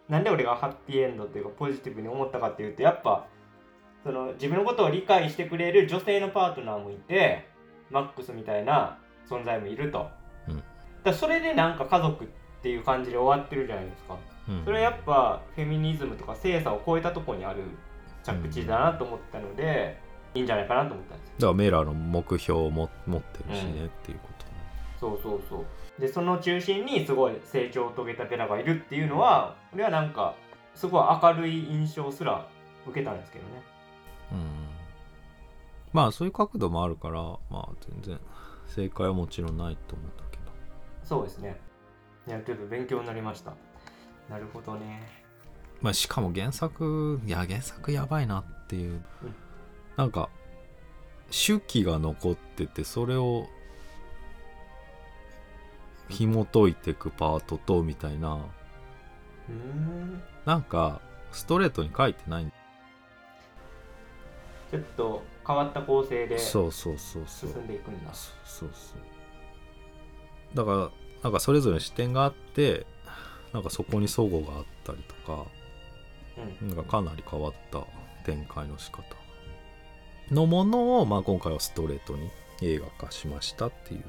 [0.09, 3.27] なんで俺がハッピーエンドっていうかポジティブに思ったかっていうとやっぱ
[4.03, 7.47] その自分のことを理解してくれる女性のパートナーもいて
[7.91, 8.97] マックスみたいな
[9.29, 10.09] 存在もいると、
[10.47, 10.63] うん。
[11.03, 12.27] だそれでなんか家族っ
[12.61, 14.17] ていう感じで終わってるじゃないですか。
[14.49, 14.65] うん。
[14.65, 17.61] それはやっぱフェミニズムとか性差を超えたところにある
[18.23, 19.99] 着地だなと思ったので、
[20.33, 21.33] いいんじゃないかなと思ったんですよ。
[21.39, 24.51] だからメラの目標をも持ってるしね、うんっていうことね。
[24.99, 25.65] そうそうそう。
[26.01, 30.35] でその中心にすごい成長を遂げたベラがいるっていうのは俺はなんか
[30.73, 32.47] すごい明るい印象すら
[32.87, 33.51] 受けたんですけどね。
[34.31, 34.39] うん。
[35.93, 38.19] まあそういう角度もあるからまあ全然
[38.67, 40.43] 正解はもちろんないと思うんだけど。
[41.03, 41.59] そうですね。
[42.27, 43.53] いやちょっと勉強になりました。
[44.29, 45.01] なるほどね。
[45.81, 49.01] まあしかも原作いや原作やばいなっていう、うん
[49.97, 50.29] なんか
[51.29, 53.47] 手記が残っててそれを
[56.09, 58.45] 紐解いていくパートとみたいな。
[60.45, 62.51] なんかストレートに書いてない。
[64.69, 67.49] ちょっと変わった構成で進そうそうそうそう。
[67.49, 68.13] んでいくんだ。
[68.13, 70.55] そうそうそう。
[70.55, 70.91] だから
[71.23, 72.85] なんかそれぞれ視点があって
[73.53, 75.45] なんかそこに齟齬があったりとか
[76.61, 76.67] うん。
[76.69, 77.85] なんかかなり変わった
[78.25, 79.03] 展開の仕方
[80.31, 82.29] のものを、まあ、今回はストレートに
[82.61, 84.03] 映画化しましたっていう、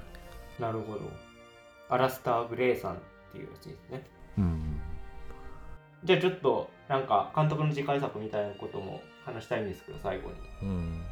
[0.61, 1.01] なるほど。
[1.89, 2.99] アラスター・グレイさんっ
[3.33, 4.07] ていうやつですね。
[4.39, 4.81] うん、
[6.05, 10.37] じゃあちょっとなんか監督の次回作みたいなことも話したいんですけど最後に。
[10.63, 11.05] うん、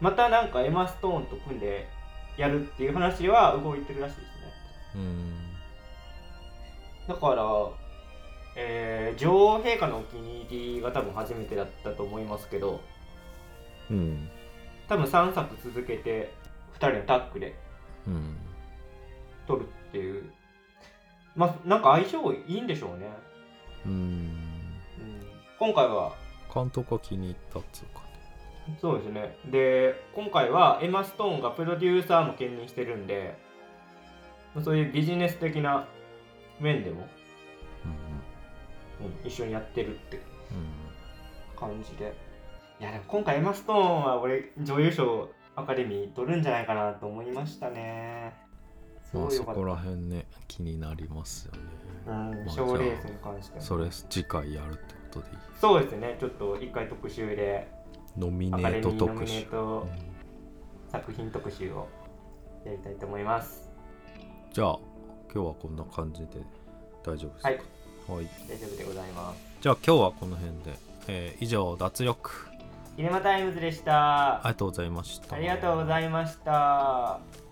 [0.00, 1.86] またなんかエマ・ストーンと組んで
[2.38, 4.30] やるっていう話は動いてるらしいですね。
[4.94, 5.34] うん、
[7.06, 7.44] だから、
[8.56, 12.80] えー女王陛下のお気に入りが多分初めてだったと思いますけど
[13.90, 14.28] うん、
[14.88, 16.32] 多分3作続けて
[16.74, 17.54] 2人のタッグで。
[18.06, 18.36] うん、
[19.46, 20.30] 撮るっていう。
[21.34, 23.10] まあなんか相性いいんでしょうね、
[23.84, 24.80] うん、うん、
[25.58, 26.14] 今回は。
[26.52, 28.00] 監督が気に入ったっつうか
[28.66, 29.36] ね、そうですね。
[29.44, 33.36] で今回はエマ・ストーンがプロデューサーも兼任してるんで
[34.64, 35.86] そういうビジネス的な
[36.58, 37.06] 面でも、
[39.00, 40.16] うん、うん、一緒にやってるって
[40.50, 42.14] うん、感じで
[42.78, 48.34] いやでも今回エマ・ストーンは俺女優賞アカデミー取るんじゃないかなと思いましたね。
[49.10, 51.58] すまあそこら辺ね気になりますよね。
[52.06, 53.62] うんまあ賞レースに関しても。
[53.62, 55.36] それ次回やるってことでいい？
[55.58, 57.66] そうですねちょっと一回特集で
[58.18, 59.46] ノミネート特集。
[60.88, 61.88] 作品特集を
[62.64, 63.70] やりたいと思います。
[64.52, 64.78] じゃあ
[65.32, 66.26] 今日はこんな感じで
[67.02, 67.48] 大丈夫ですか？
[67.48, 67.58] はい。
[68.06, 69.40] はい、大丈夫でございます。
[69.62, 72.48] じゃあ今日はこの辺で、えー以上脱力
[72.96, 74.36] イレマタイムズでした。
[74.36, 75.36] ありがとうございました。
[75.36, 77.45] ありがとうございました